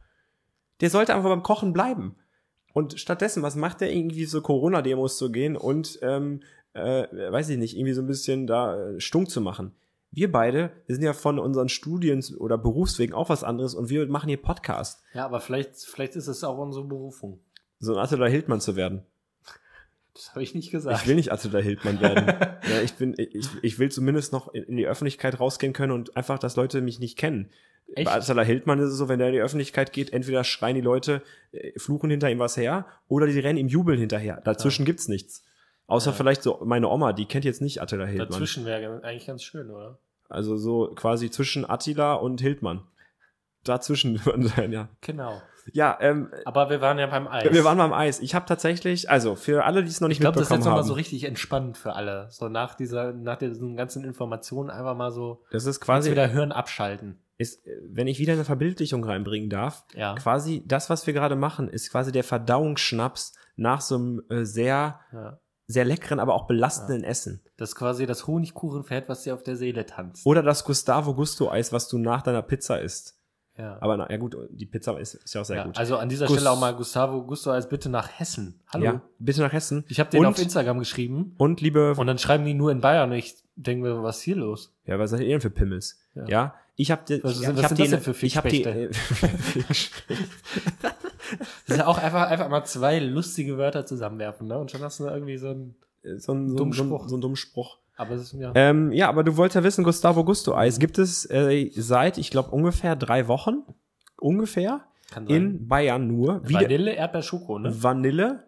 [0.82, 2.16] Der sollte einfach beim Kochen bleiben.
[2.74, 6.42] Und stattdessen, was macht er irgendwie so Corona-Demos zu gehen und, ähm,
[6.74, 9.76] äh, weiß ich nicht, irgendwie so ein bisschen da äh, stunk zu machen.
[10.10, 14.08] Wir beide, wir sind ja von unseren Studien oder Berufswegen auch was anderes und wir
[14.08, 15.04] machen hier Podcast.
[15.14, 17.40] Ja, aber vielleicht, vielleicht ist es auch unsere Berufung.
[17.80, 19.06] So ein Attila Hildmann zu werden.
[20.14, 21.02] Das habe ich nicht gesagt.
[21.02, 22.28] Ich will nicht Attila Hildmann werden.
[22.70, 26.38] ja, ich bin, ich, ich will zumindest noch in die Öffentlichkeit rausgehen können und einfach,
[26.38, 27.50] dass Leute mich nicht kennen.
[27.96, 28.06] Echt?
[28.06, 30.82] Bei Attila Hildmann ist es so, wenn der in die Öffentlichkeit geht, entweder schreien die
[30.82, 34.42] Leute, äh, fluchen hinter ihm was her, oder die rennen ihm jubeln hinterher.
[34.44, 35.44] Dazwischen gibt's nichts.
[35.88, 36.16] Außer Ja.
[36.16, 38.30] vielleicht so meine Oma, die kennt jetzt nicht Attila Hildmann.
[38.30, 40.00] Dazwischen wäre eigentlich ganz schön, oder?
[40.30, 42.84] Also so quasi zwischen Attila und Hildmann.
[43.64, 44.90] Dazwischen würden sein, ja.
[45.02, 45.42] Genau.
[45.72, 47.50] Ja, ähm, Aber wir waren ja beim Eis.
[47.54, 48.20] wir waren beim Eis.
[48.20, 50.60] Ich habe tatsächlich, also für alle, die es noch nicht ich glaube, das ist mitbekommen
[50.62, 52.28] jetzt nochmal haben, so richtig entspannend für alle.
[52.32, 56.52] So nach dieser, nach diesen ganzen Informationen einfach mal so das ist quasi wieder Hirn
[56.52, 57.18] abschalten.
[57.38, 60.16] ist, wenn ich wieder eine Verbildlichung reinbringen darf, Ja.
[60.16, 65.00] quasi das, was wir gerade machen, ist quasi der Verdauungsschnaps nach so einem äh, sehr,
[65.14, 65.40] Ja.
[65.68, 67.42] sehr leckeren, aber auch belastenden Essen.
[67.56, 70.26] Das ist quasi das Honigkuchenpferd, was dir auf der Seele tanzt.
[70.26, 73.18] Oder das Gustavo Gusto Eis, was du nach deiner Pizza isst.
[73.58, 73.78] Ja.
[73.82, 75.78] Aber na, ja gut, die Pizza ist, ist ja auch sehr ja, gut.
[75.78, 78.60] also an dieser Gus- Stelle auch mal Gustavo Gusto als bitte nach Hessen.
[78.74, 78.84] Hallo.
[78.86, 79.84] Ja, bitte nach Hessen.
[79.90, 82.82] Ich habe den und, auf Instagram geschrieben Und liebe, und dann schreiben die nur in
[82.82, 84.74] Bayern und ich denke mir, was ist hier los?
[84.86, 86.00] ja, was seid ihr denn für Pimmels?
[86.16, 86.56] Ja, Ja.
[86.76, 88.50] ich habe Was ich, sind- ich was hab sind das die, denn für ich habe
[88.50, 88.64] die?
[91.40, 94.58] Das ist ja auch einfach, einfach mal zwei lustige Wörter zusammenwerfen, ne?
[94.58, 95.76] Und schon hast du irgendwie so ein.
[96.04, 97.08] äh, so ein so, Dummen ein- so, ein- Spruch.
[97.10, 97.78] so ein dummen Spruch.
[97.96, 98.52] Aber es ist ja.
[98.56, 102.32] Ähm, ja, aber du wolltest ja wissen, Gustavo Gusto Eis gibt es äh, seit, ich
[102.32, 103.64] glaube, ungefähr drei Wochen.
[104.20, 104.82] Ungefähr.
[105.28, 106.48] In Bayern nur.
[106.48, 107.84] Wieder Vanille, Erdbeer, Schoko, ne?
[107.84, 108.48] Vanille.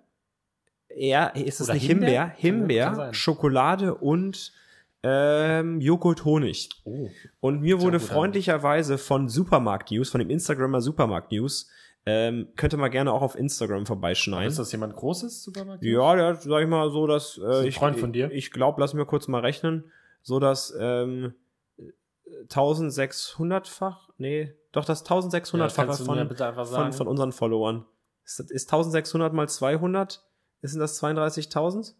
[0.95, 2.31] Ja, ist es Oder nicht Himbeer?
[2.35, 2.89] Himbeer?
[2.89, 3.13] Himbeer.
[3.13, 4.51] Schokolade und
[5.03, 6.69] ähm, Joghurt Honig.
[6.83, 7.09] Oh.
[7.39, 8.01] Und mir wurde an.
[8.01, 11.69] freundlicherweise von Supermarkt News, von dem Instagrammer Supermarkt News,
[12.05, 14.47] ähm, könnte man gerne auch auf Instagram vorbeischneiden.
[14.47, 15.83] Ist das jemand Großes, Supermarkt?
[15.83, 18.27] Ja, der, sag ich mal so, dass äh, ich, Freund von dir?
[18.31, 19.91] Ich, ich glaube, lass mir kurz mal rechnen,
[20.21, 21.33] so dass ähm,
[22.49, 27.85] 1600-fach, nee, doch das 1600-fache kannst du mir von, von, von unseren Followern.
[28.23, 30.23] Ist, das- ist 1600 mal 200?
[30.61, 31.93] Ist denn das 32.000?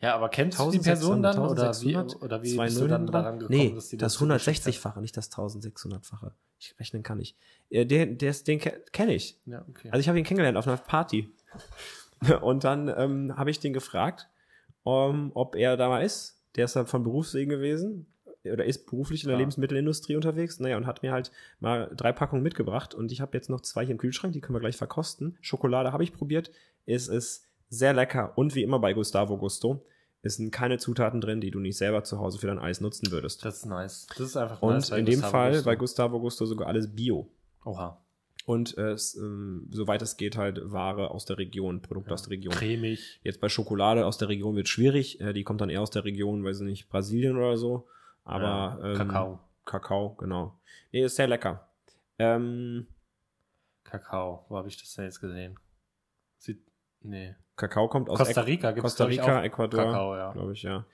[0.00, 1.38] Ja, aber kennst du die Person dann?
[1.38, 4.66] Oder wie, 1600, oder wie bist du dann daran gekommen, Nee, dass die das zugeschickt
[4.66, 4.72] hat?
[4.72, 6.32] 160-fache, nicht das 1600-fache.
[6.58, 7.36] Ich rechnen kann ich.
[7.70, 9.38] Den, der den kenne ich.
[9.46, 9.88] Ja, okay.
[9.90, 11.32] Also ich habe ihn kennengelernt auf einer Party.
[12.42, 14.28] Und dann ähm, habe ich den gefragt,
[14.82, 16.40] um, ob er da mal ist.
[16.56, 18.06] Der ist dann von Berufswegen gewesen
[18.44, 19.40] oder ist beruflich in der Ja.
[19.40, 20.60] Lebensmittelindustrie unterwegs.
[20.60, 22.94] Naja, und hat mir halt mal drei Packungen mitgebracht.
[22.94, 25.38] Und ich habe jetzt noch zwei hier im Kühlschrank, die können wir gleich verkosten.
[25.40, 26.50] Schokolade habe ich probiert.
[26.86, 27.46] Es ist
[27.78, 28.32] sehr lecker.
[28.36, 29.84] Und wie immer bei Gustavo Gusto,
[30.22, 33.10] es sind keine Zutaten drin, die du nicht selber zu Hause für dein Eis nutzen
[33.10, 33.44] würdest.
[33.44, 34.06] das ist nice.
[34.10, 34.90] Das ist einfach Und nice.
[34.90, 35.64] bei in dem Gustavo Fall Gusto.
[35.66, 37.28] bei Gustavo Gusto sogar alles Bio.
[37.64, 38.00] Oha.
[38.46, 42.30] Und äh, es, ähm, soweit es geht, halt Ware aus der Region, Produkte aus der
[42.32, 42.52] Region.
[42.54, 43.20] Cremig.
[43.22, 45.18] Jetzt bei Schokolade aus der Region wird schwierig.
[45.20, 47.86] Äh, die kommt dann eher aus der Region, weiß ich nicht, Brasilien oder so.
[48.24, 49.40] Aber Ja, ähm, Kakao.
[49.64, 50.58] Kakao, genau.
[50.92, 51.68] Nee, ist sehr lecker.
[52.18, 52.86] Ähm,
[53.82, 54.44] Kakao.
[54.48, 55.58] Wo habe ich das denn jetzt gesehen?
[56.38, 56.60] Sieht.
[57.04, 57.36] Nee.
[57.56, 60.32] Kakao kommt aus Costa Rica gibt's, Costa Rica, Ecuador, Kakao, ja.
[60.32, 60.84] glaube ich, ja.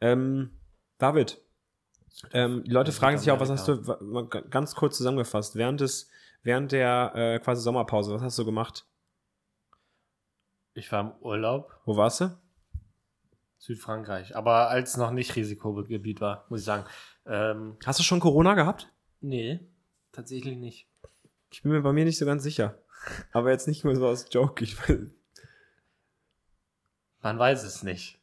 [0.00, 0.52] Ähm,
[0.96, 1.38] David,
[2.32, 6.10] ähm, die Leute fragen sich auch, was hast du, ganz kurz zusammengefasst, während des,
[6.42, 8.86] während der äh, quasi Sommerpause, was hast du gemacht?
[10.74, 12.38] Ich war im Urlaub, Wo warst du?
[13.58, 14.36] Südfrankreich.
[14.36, 16.84] Aber als noch nicht Risikogebiet war, muss ich sagen.
[17.26, 18.88] Ähm, Hast du schon Corona gehabt?
[19.20, 19.58] nee,
[20.12, 20.88] tatsächlich nicht.
[21.50, 22.78] Ich bin mir bei mir nicht so ganz sicher.
[23.32, 24.62] Aber jetzt nicht nur so als Joke.
[24.62, 24.76] Ich,
[27.22, 28.18] Man weiß es nicht.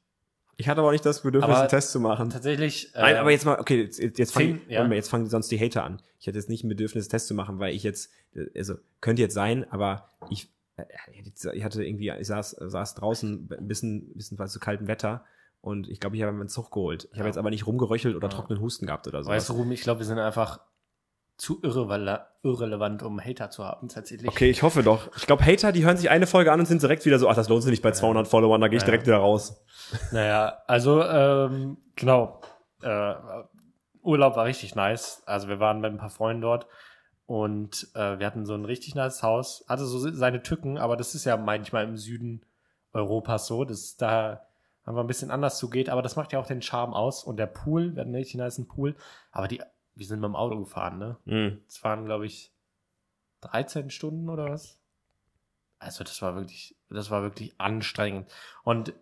[0.57, 2.29] ich hatte aber auch nicht das Bedürfnis, Aber einen Test zu machen.
[2.29, 2.91] Tatsächlich.
[2.95, 4.85] Nein, äh, aber jetzt mal, okay, jetzt, jetzt, fangen, ja.
[4.87, 6.01] Jetzt fangen sonst die Hater an.
[6.19, 8.75] Ich hatte jetzt nicht ein Bedürfnis, einen Test zu machen, weil ich jetzt, äh, also,
[9.01, 10.85] könnte jetzt sein, aber ich, äh,
[11.53, 15.25] ich hatte irgendwie, ich saß, saß draußen ein bisschen, bisschen zu kaltem Wetter
[15.61, 17.05] und ich glaube, ich habe mir einen Zug geholt.
[17.05, 17.25] Ich habe Ja.
[17.27, 18.33] jetzt aber nicht rumgeröchelt oder Ja.
[18.33, 19.29] trockenen Husten gehabt oder so.
[19.29, 20.59] Weißt du, Ruben, ich glaube, wir sind einfach
[21.37, 24.29] zu irrele irrelevant, um Hater zu haben, tatsächlich.
[24.29, 25.09] Okay, ich hoffe doch.
[25.17, 27.35] Ich glaube, Hater, die hören sich eine Folge an und sind direkt wieder so, ach,
[27.35, 28.85] das lohnt sich nicht bei 200 Followern, da gehe ich Ja.
[28.85, 29.63] direkt wieder raus.
[30.11, 32.39] Naja, also, ähm, genau.
[32.83, 33.15] Äh,
[34.03, 35.23] Urlaub war richtig nice.
[35.25, 36.67] Also, wir waren mit ein paar Freunden dort
[37.25, 39.65] und äh, wir hatten so ein richtig nice Haus.
[39.67, 42.45] Hatte so seine Tücken, aber das ist ja manchmal im Süden
[42.93, 44.41] Europas so, dass da
[44.85, 45.89] einfach ein bisschen anders zugeht.
[45.89, 47.23] Aber das macht ja auch den Charme aus.
[47.23, 48.95] Und der Pool, wir hatten einen richtig nice Pool.
[49.31, 49.61] Aber die,
[49.95, 51.17] wir sind mit dem Auto gefahren, ne?
[51.25, 51.61] Mhm.
[51.67, 52.51] Es waren, glaube ich,
[53.41, 54.79] 13 Stunden oder was?
[55.79, 58.29] Also, das war wirklich, das war wirklich anstrengend.
[58.63, 58.93] Und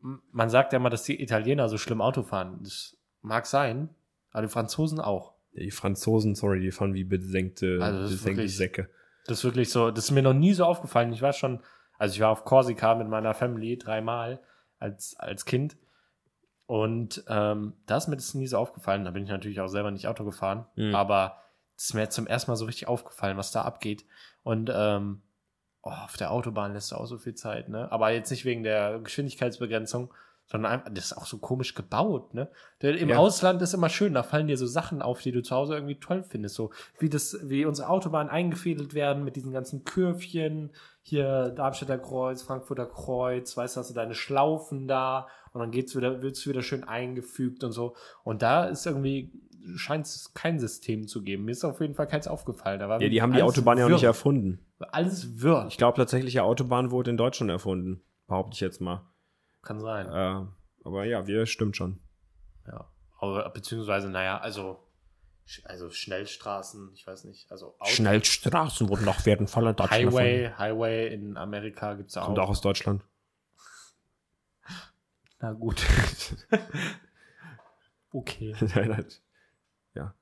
[0.00, 2.60] man sagt ja immer, dass die Italiener so schlimm Auto fahren.
[2.62, 3.88] Das mag sein,
[4.30, 5.34] aber die Franzosen auch.
[5.52, 8.90] Die Franzosen, sorry, die fahren wie besenkte, Also das besenkte wirklich- Säcke.
[9.26, 11.12] Das ist wirklich so, das ist mir noch nie so aufgefallen.
[11.12, 11.60] Ich war schon,
[11.98, 14.40] also ich war auf Korsika mit meiner Family dreimal
[14.78, 15.76] als, als Kind.
[16.66, 19.04] Und ähm, da ist mir das nie so aufgefallen.
[19.04, 20.66] Da bin ich natürlich auch selber nicht Auto gefahren.
[20.74, 20.94] Mhm.
[20.94, 21.38] Aber
[21.76, 24.04] es ist mir zum ersten Mal so richtig aufgefallen, was da abgeht.
[24.42, 25.22] Und ähm,
[25.82, 27.90] oh, auf der Autobahn lässt du auch so viel Zeit, ne?
[27.92, 30.12] Aber jetzt nicht wegen der Geschwindigkeitsbegrenzung,
[30.48, 32.48] sondern einfach, das ist auch so komisch gebaut, ne?
[32.80, 33.18] Im Ja.
[33.18, 35.98] Ausland ist immer schön, da fallen dir so Sachen auf, die du zu Hause irgendwie
[35.98, 36.54] toll findest.
[36.54, 42.42] So wie das, wie unsere Autobahnen eingefädelt werden mit diesen ganzen Kürfchen, hier Darmstädter Kreuz,
[42.42, 45.26] Frankfurter Kreuz, weißt du, hast du deine Schlaufen da
[45.56, 47.96] und dann geht's wieder, wird's wieder schön eingefügt und so.
[48.24, 49.32] Und da ist irgendwie,
[49.74, 51.44] scheint es kein System zu geben.
[51.44, 52.78] Mir ist auf jeden Fall keins aufgefallen.
[52.78, 54.08] Da Ja, die haben die Autobahn ja auch nicht wirr.
[54.10, 54.60] erfunden.
[54.90, 55.66] Alles wirr.
[55.68, 58.02] Ich glaube tatsächlich, die Autobahn wurde in Deutschland erfunden.
[58.28, 59.06] Behaupte ich jetzt mal.
[59.62, 60.06] Kann sein.
[60.06, 60.46] Äh,
[60.84, 61.98] aber ja, wir stimmt schon.
[62.66, 62.88] Ja.
[63.18, 64.78] Aber, beziehungsweise, naja, also,
[65.64, 71.14] also Schnellstraßen, ich weiß nicht, also Auto- Schnellstraßen wurden nach werden in Deutschland Highway, Highway
[71.14, 72.18] in Amerika ja erfunden.
[72.18, 72.24] auch.
[72.26, 73.02] Kommt auch aus Deutschland.
[75.46, 75.80] Na gut.
[78.12, 78.54] okay.
[79.94, 80.12] Ja.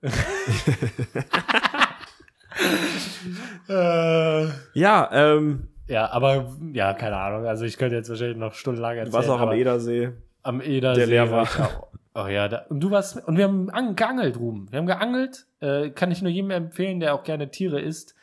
[3.69, 4.49] Äh,
[4.79, 7.45] ja, ähm, ja, aber, ja, keine Ahnung.
[7.45, 9.15] Also, ich könnte jetzt wahrscheinlich noch stundenlang du erzählen.
[9.15, 10.13] warst auch am Edersee.
[10.45, 11.01] am Edersee.
[11.01, 11.89] der leer war.
[12.15, 14.71] Oh ja, da, und du warst, und wir haben an, geangelt, Ruben.
[14.71, 18.15] Wir haben geangelt, äh, kann ich nur jedem empfehlen, der auch gerne Tiere isst,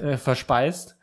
[0.00, 0.96] äh, verspeist.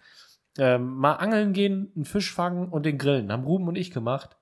[0.57, 3.31] Ähm, mal angeln gehen, einen Fisch fangen und den grillen.
[3.31, 4.35] Haben Ruben und ich gemacht.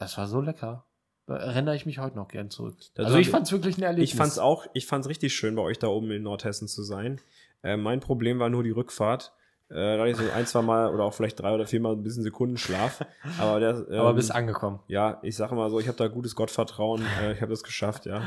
[0.00, 0.84] Das war so lecker.
[1.26, 2.74] Da erinnere ich mich heute noch gern zurück.
[2.94, 4.10] Das also ich fand's wirklich ein Erlebnis.
[4.10, 7.20] Ich fand's auch, ich fand's richtig schön, bei euch da oben in Nordhessen zu sein.
[7.62, 9.32] Äh, mein Problem war nur die Rückfahrt.
[9.68, 11.92] Äh, da hatte ich so ein, zwei Mal oder auch vielleicht drei oder vier Mal
[11.92, 13.06] ein bisschen Sekundenschlaf.
[13.38, 14.80] Aber der, ähm, Aber bist angekommen.
[14.88, 17.02] ja, ich sage mal so, ich habe da gutes Gottvertrauen.
[17.22, 18.22] Äh, ich habe das geschafft, ja.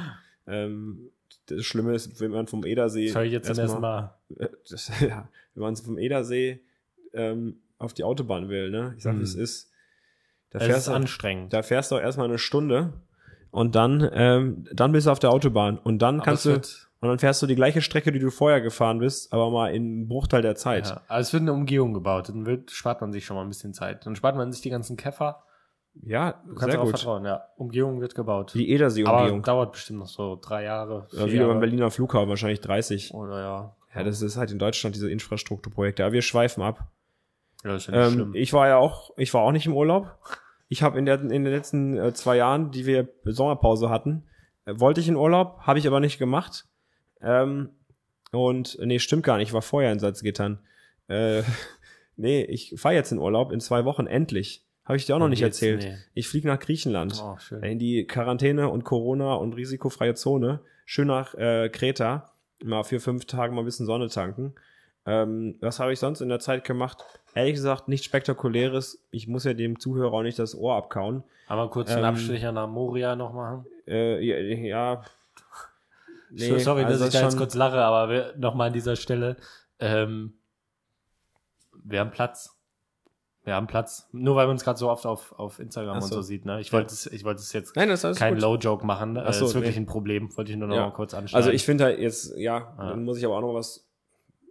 [0.48, 1.10] Ähm,
[1.48, 3.08] das Schlimme ist, wenn man vom Edersee.
[3.08, 4.16] Das höre ich jetzt zum ersten Mal.
[4.38, 6.62] äh, das, ja, wenn man vom Edersee
[7.14, 8.94] ähm, auf die Autobahn will, ne?
[8.96, 9.20] Ich sag, Hm.
[9.20, 9.72] wie es ist.
[10.54, 11.52] Da Es fährst, ist du, anstrengend.
[11.54, 12.94] da fährst du auch erstmal eine Stunde
[13.52, 17.10] und dann, ähm, dann bist du auf der Autobahn und dann Aber kannst du, und
[17.10, 20.42] dann fährst du die gleiche Strecke, die du vorher gefahren bist, aber mal in Bruchteil
[20.42, 20.88] der Zeit.
[20.88, 22.30] Ja, aber es wird eine Umgehung gebaut.
[22.30, 24.06] Dann wird, spart man sich schon mal ein bisschen Zeit.
[24.06, 25.44] Dann spart man sich die ganzen Käfer
[26.02, 27.00] Ja, Du kannst sehr darauf gut.
[27.00, 27.44] vertrauen, ja.
[27.58, 28.54] Umgehung wird gebaut.
[28.54, 29.42] Die Aber Edersee-Umgehung.
[29.44, 31.08] dauert bestimmt noch so drei Jahre.
[31.12, 31.60] Ja, wieder beim.
[31.60, 33.14] Berliner Flughafen, wahrscheinlich 30.
[33.14, 33.76] Oder ja.
[33.96, 36.04] Ja, das ist halt in Deutschland diese Infrastrukturprojekte.
[36.06, 36.88] Aber wir schweifen ab.
[37.66, 38.32] Ja, ist ja nicht Ähm, schlimm.
[38.36, 40.08] ich war ja auch, ich war auch nicht im Urlaub.
[40.74, 44.24] Ich habe in, der, in den letzten äh, zwei Jahren, die wir Sommerpause hatten,
[44.66, 46.66] äh, wollte ich in Urlaub, habe ich aber nicht gemacht.
[47.22, 47.70] Ähm,
[48.32, 50.58] und nee, stimmt gar nicht, ich war vorher in Salzgittern.
[51.08, 51.44] Äh,
[52.16, 54.66] nee, ich fahre jetzt in Urlaub in zwei Wochen, endlich.
[54.84, 55.84] Habe ich dir auch noch Wo nicht erzählt.
[55.84, 55.98] Nee.
[56.16, 57.22] Ich fliege nach Griechenland.
[57.24, 57.62] Oh, schön.
[57.62, 60.62] In die Quarantäne und Corona und risikofreie Zone.
[60.86, 62.32] Schön nach äh, Kreta.
[62.64, 64.56] Mal für fünf Tage mal ein bisschen Sonne tanken.
[65.06, 67.04] Ähm, was habe ich sonst in der Zeit gemacht?
[67.36, 69.04] Ehrlich gesagt, nichts Spektakuläres.
[69.12, 71.24] Ich muss ja dem Zuhörer auch nicht das Ohr abkauen.
[71.48, 73.66] Aber kurz einen Ähm, Abstecher nach Moria noch machen.
[73.88, 74.38] Äh, ja,
[74.96, 75.02] ja.
[76.36, 78.96] So- Sorry, also dass ich da jetzt kurz lache, aber wir, noch mal an dieser
[78.96, 79.36] Stelle.
[79.80, 80.34] Ähm,
[81.84, 82.56] wir haben Platz.
[83.44, 84.08] Wir haben Platz.
[84.14, 86.16] Nur weil man uns gerade so oft auf, auf Instagram Ach und so.
[86.16, 86.46] so sieht.
[86.46, 86.62] Ne?
[86.62, 88.40] Ich wollte es, ich wollte es jetzt Nein, das kein.
[88.40, 89.18] Low-Joke machen.
[89.18, 89.82] Äh, Ach so, ist wirklich nee.
[89.82, 90.36] ein Problem.
[90.38, 90.86] Wollte ich nur noch Ja.
[90.86, 91.36] mal kurz anschneiden.
[91.46, 92.90] Also ich finde halt jetzt, ja, Ah.
[92.92, 93.86] dann muss ich aber auch noch was,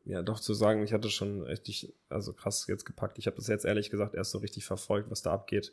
[0.04, 0.82] ja, doch zu sagen.
[0.82, 3.18] Ich hatte schon richtig, also krass jetzt gepackt.
[3.18, 5.72] Ich habe das jetzt ehrlich gesagt erst so richtig verfolgt, was da abgeht.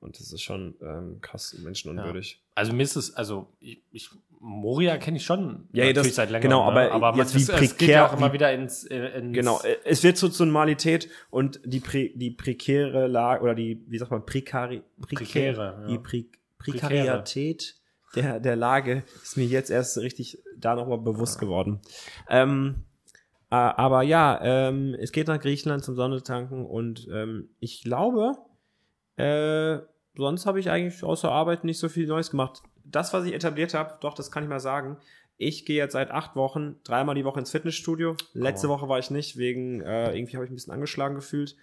[0.00, 2.42] Und das ist schon ähm, krass menschenunwürdig.
[2.54, 6.14] Also mir ist es, also ich, ich Moria kenne ich schon Ja, ja, das- natürlich
[6.16, 6.50] seit längerem.
[6.50, 6.90] genau, ne?
[6.92, 8.84] aber aber jetzt man, wie es, es geht prekär- ja auch immer wie- wieder ins,
[8.84, 13.42] äh, ins Genau, äh, es wird so zur Normalität und die, prä, die prekäre Lage
[13.42, 15.86] oder die, wie sagt man, prekari, Prekäre, ja.
[15.86, 16.24] die Pre,
[16.58, 17.76] Prekarität
[18.14, 21.80] der, der Lage ist mir jetzt erst richtig da nochmal bewusst geworden.
[22.28, 22.93] Ähm, äh,
[23.54, 28.32] aber ja, ähm, es geht nach Griechenland zum Sonnetanken und ähm, ich glaube,
[29.16, 29.78] äh,
[30.16, 32.62] sonst habe ich eigentlich außer Arbeit nicht so viel Neues gemacht.
[32.84, 34.98] Das, was ich etabliert habe, doch, das kann ich mal sagen.
[35.36, 38.16] Ich gehe jetzt seit acht Wochen dreimal die Woche ins Fitnessstudio.
[38.34, 38.70] Letzte Oh.
[38.70, 41.56] Woche war ich nicht, wegen äh, irgendwie habe ich ein bisschen angeschlagen gefühlt.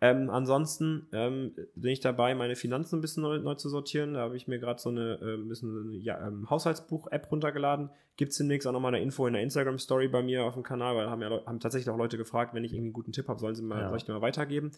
[0.00, 4.12] Ähm, ansonsten ähm, bin ich dabei, meine Finanzen ein bisschen neu, neu zu sortieren.
[4.14, 7.90] Da habe ich mir gerade so eine äh, bisschen ja, ähm, Haushaltsbuch-App runtergeladen.
[8.16, 10.96] Gibt es demnächst auch nochmal eine Info in der Instagram-Story bei mir auf dem Kanal,
[10.96, 13.40] weil haben ja haben tatsächlich auch Leute gefragt, wenn ich irgendwie einen guten Tipp habe,
[13.40, 13.88] sollen sie mal, Ja.
[13.88, 14.72] soll ich den mal weitergeben.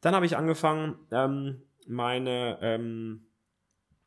[0.00, 3.26] Dann habe ich angefangen, ähm, meine ähm,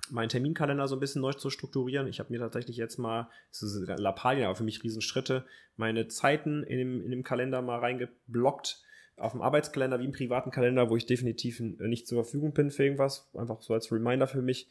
[0.09, 2.07] meinen Terminkalender so ein bisschen neu zu strukturieren.
[2.07, 5.45] Ich habe mir tatsächlich jetzt mal, das ist Lappalien, aber für mich Riesenschritte,
[5.78, 8.84] meine Zeiten in dem, in dem Kalender mal reingeblockt.
[9.18, 12.70] Auf dem Arbeitskalender wie im privaten Kalender, wo ich definitiv äh, nicht zur Verfügung bin
[12.72, 13.30] für irgendwas.
[13.34, 14.68] Einfach so als Reminder für mich.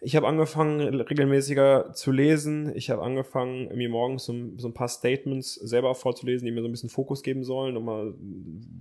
[0.00, 2.72] Ich habe angefangen, regelmäßiger zu lesen.
[2.76, 6.62] Ich habe angefangen, mir morgens so, ein- so ein paar Statements selber vorzulesen, die mir
[6.62, 7.74] so ein bisschen Fokus geben sollen.
[7.74, 8.14] Nochmal,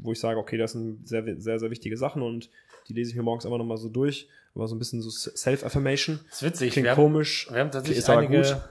[0.03, 2.49] wo ich sage, okay, das sind sehr, sehr, sehr wichtige Sachen und
[2.87, 4.27] die lese ich mir morgens immer nochmal so durch.
[4.53, 6.19] Aber so ein bisschen so Self-Affirmation.
[6.29, 6.71] Das ist witzig.
[6.73, 7.47] Klingt wir, haben, komisch.
[7.51, 8.63] wir haben tatsächlich einige,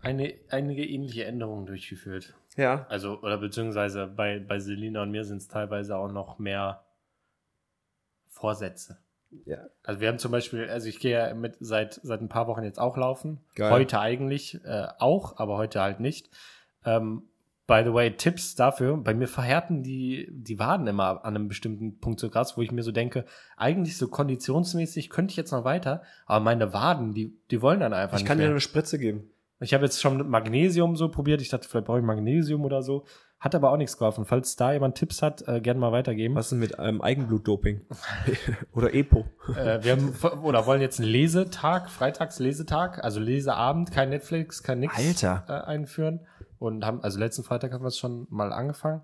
[0.00, 2.34] eine, einige ähnliche Änderungen durchgeführt.
[2.60, 2.86] Ja.
[2.88, 6.84] Also, oder beziehungsweise bei, bei Selina und mir sind es teilweise auch noch mehr
[8.28, 8.98] Vorsätze.
[9.46, 9.58] Ja.
[9.82, 12.64] Also wir haben zum Beispiel, also ich gehe ja mit seit, seit ein paar Wochen
[12.64, 13.40] jetzt auch laufen.
[13.54, 13.70] Geil.
[13.70, 16.30] Heute eigentlich äh, auch, aber heute halt nicht.
[16.84, 17.22] Ähm,
[17.66, 18.96] by the way, Tipps dafür.
[18.96, 22.72] Bei mir verhärten die, die Waden immer an einem bestimmten Punkt so krass, wo ich
[22.72, 23.24] mir so denke,
[23.56, 27.92] eigentlich so konditionsmäßig könnte ich jetzt noch weiter, aber meine Waden, die, die wollen dann
[27.92, 28.50] einfach Ich nicht kann dir mehr.
[28.50, 29.30] eine Spritze geben.
[29.60, 31.42] Ich habe jetzt schon Magnesium so probiert.
[31.42, 33.04] Ich dachte, vielleicht brauche ich Magnesium oder so.
[33.38, 34.24] Hat aber auch nichts geholfen.
[34.24, 36.34] Falls da jemand Tipps hat, äh, gerne mal weitergeben.
[36.34, 37.86] Was ist denn mit ähm, Eigenblutdoping?
[38.72, 39.24] Oder EPO?
[39.56, 44.94] Äh, wir haben oder wollen jetzt einen Lesetag, Freitags-Lesetag, also Leseabend, kein Netflix, kein nix
[44.96, 45.44] Alter.
[45.48, 46.26] Äh, einführen.
[46.58, 49.02] Und haben, also letzten Freitag haben wir es schon mal angefangen.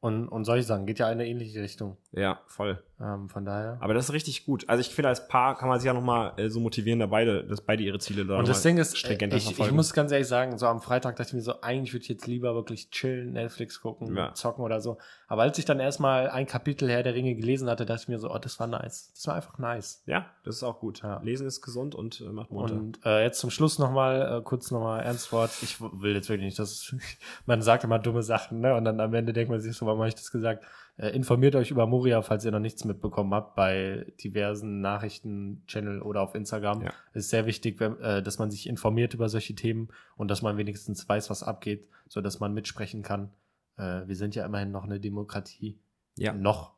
[0.00, 1.96] Und, und solche Sachen geht ja in eine ähnliche Richtung.
[2.12, 2.82] Ja, voll.
[3.02, 3.78] Ähm, von daher.
[3.80, 4.68] Aber das ist richtig gut.
[4.68, 7.44] Also ich finde, als Paar kann man sich ja nochmal äh, so motivieren, da beide,
[7.44, 9.76] dass beide ihre Ziele da Und das Ding ist, äh, stringenter ich, ich verfolgen.
[9.76, 12.26] muss ganz ehrlich sagen, so am Freitag dachte ich mir so, eigentlich würde ich jetzt
[12.26, 14.34] lieber wirklich chillen, Netflix gucken, Ja.
[14.34, 14.98] zocken oder so.
[15.28, 18.18] Aber als ich dann erstmal ein Kapitel Herr der Ringe gelesen hatte, dachte ich mir
[18.18, 19.12] so, oh, das war nice.
[19.14, 20.02] Das war einfach nice.
[20.04, 21.02] ja, das ist auch gut.
[21.02, 21.20] Ja.
[21.22, 22.74] Lesen ist gesund und äh, macht munter.
[22.74, 25.50] Und äh, jetzt zum Schluss nochmal, äh, kurz nochmal Ernstwort.
[25.62, 26.94] Ich will jetzt wirklich nicht, dass
[27.46, 28.74] man sagt immer dumme Sachen, ne?
[28.74, 30.64] Und dann am Ende denkt man sich so, warum habe ich das gesagt?
[31.00, 36.20] Äh, informiert euch über Moria, falls ihr noch nichts mitbekommen habt, bei diversen Nachrichten-Channel oder
[36.20, 36.82] auf Instagram.
[36.82, 36.92] Ja.
[37.14, 40.42] Es ist sehr wichtig, wenn, äh, dass man sich informiert über solche Themen und dass
[40.42, 43.30] man wenigstens weiß, was abgeht, so dass man mitsprechen kann.
[43.78, 45.80] Äh, wir sind ja immerhin noch eine Demokratie.
[46.16, 46.34] Ja.
[46.34, 46.74] Noch.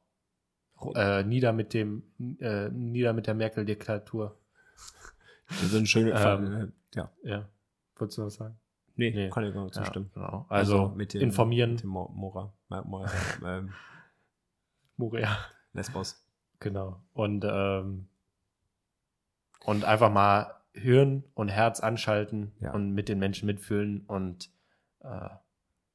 [0.94, 2.04] Äh, nieder mit dem,
[2.38, 4.36] äh, nieder mit der Merkel-Diktatur.
[5.48, 7.10] Das sind schöne Ähm, äh, ja.
[7.24, 7.48] Ja.
[7.96, 8.56] Wolltest du was sagen?
[8.94, 9.30] Nee, nee.
[9.30, 10.10] kann ich gar nicht zustimmen.
[10.14, 10.46] Ja, genau.
[10.48, 11.72] Also, mit dem, informieren.
[11.72, 12.52] Mit dem Mo- Mora.
[12.68, 13.06] Mo- Mo-
[13.46, 13.72] ähm,
[15.02, 15.36] Moria.
[15.72, 16.24] Lesbos.
[16.60, 17.02] Genau.
[17.12, 18.06] Und, ähm,
[19.64, 22.72] und einfach mal Hirn und Herz anschalten Ja.
[22.72, 24.48] und mit den Menschen mitfühlen und
[25.00, 25.28] äh,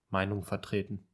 [0.09, 1.07] Meinung vertreten.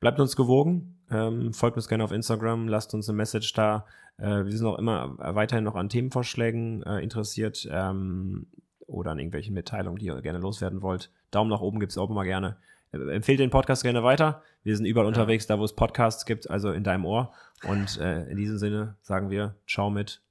[0.00, 0.98] Bleibt uns gewogen.
[1.10, 3.86] Ähm, folgt uns gerne auf Instagram, lasst uns eine Message da.
[4.18, 8.48] Äh, wir sind auch immer weiterhin noch an Themenvorschlägen äh, interessiert ähm,
[8.86, 11.10] oder an irgendwelchen Mitteilungen, die ihr gerne loswerden wollt.
[11.30, 12.58] Daumen nach oben gibt's auch immer gerne.
[12.92, 14.42] Empfehlt den Podcast gerne weiter.
[14.62, 17.32] Wir sind überall unterwegs, da wo es Podcasts gibt, also in deinem Ohr.
[17.64, 20.22] Und äh, in diesem Sinne sagen wir Ciao mit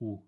[0.00, 0.22] Uh.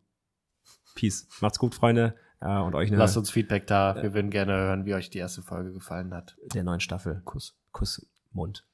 [0.94, 1.26] Peace.
[1.40, 2.14] Macht's gut, Freunde.
[2.40, 3.96] Äh, und euch eine Lasst uns Feedback da.
[4.02, 6.36] Wir würden gerne hören, wie euch die erste Folge gefallen hat.
[6.54, 7.22] der neuen Staffel.
[7.24, 8.66] Kuss, Kuss, Mund.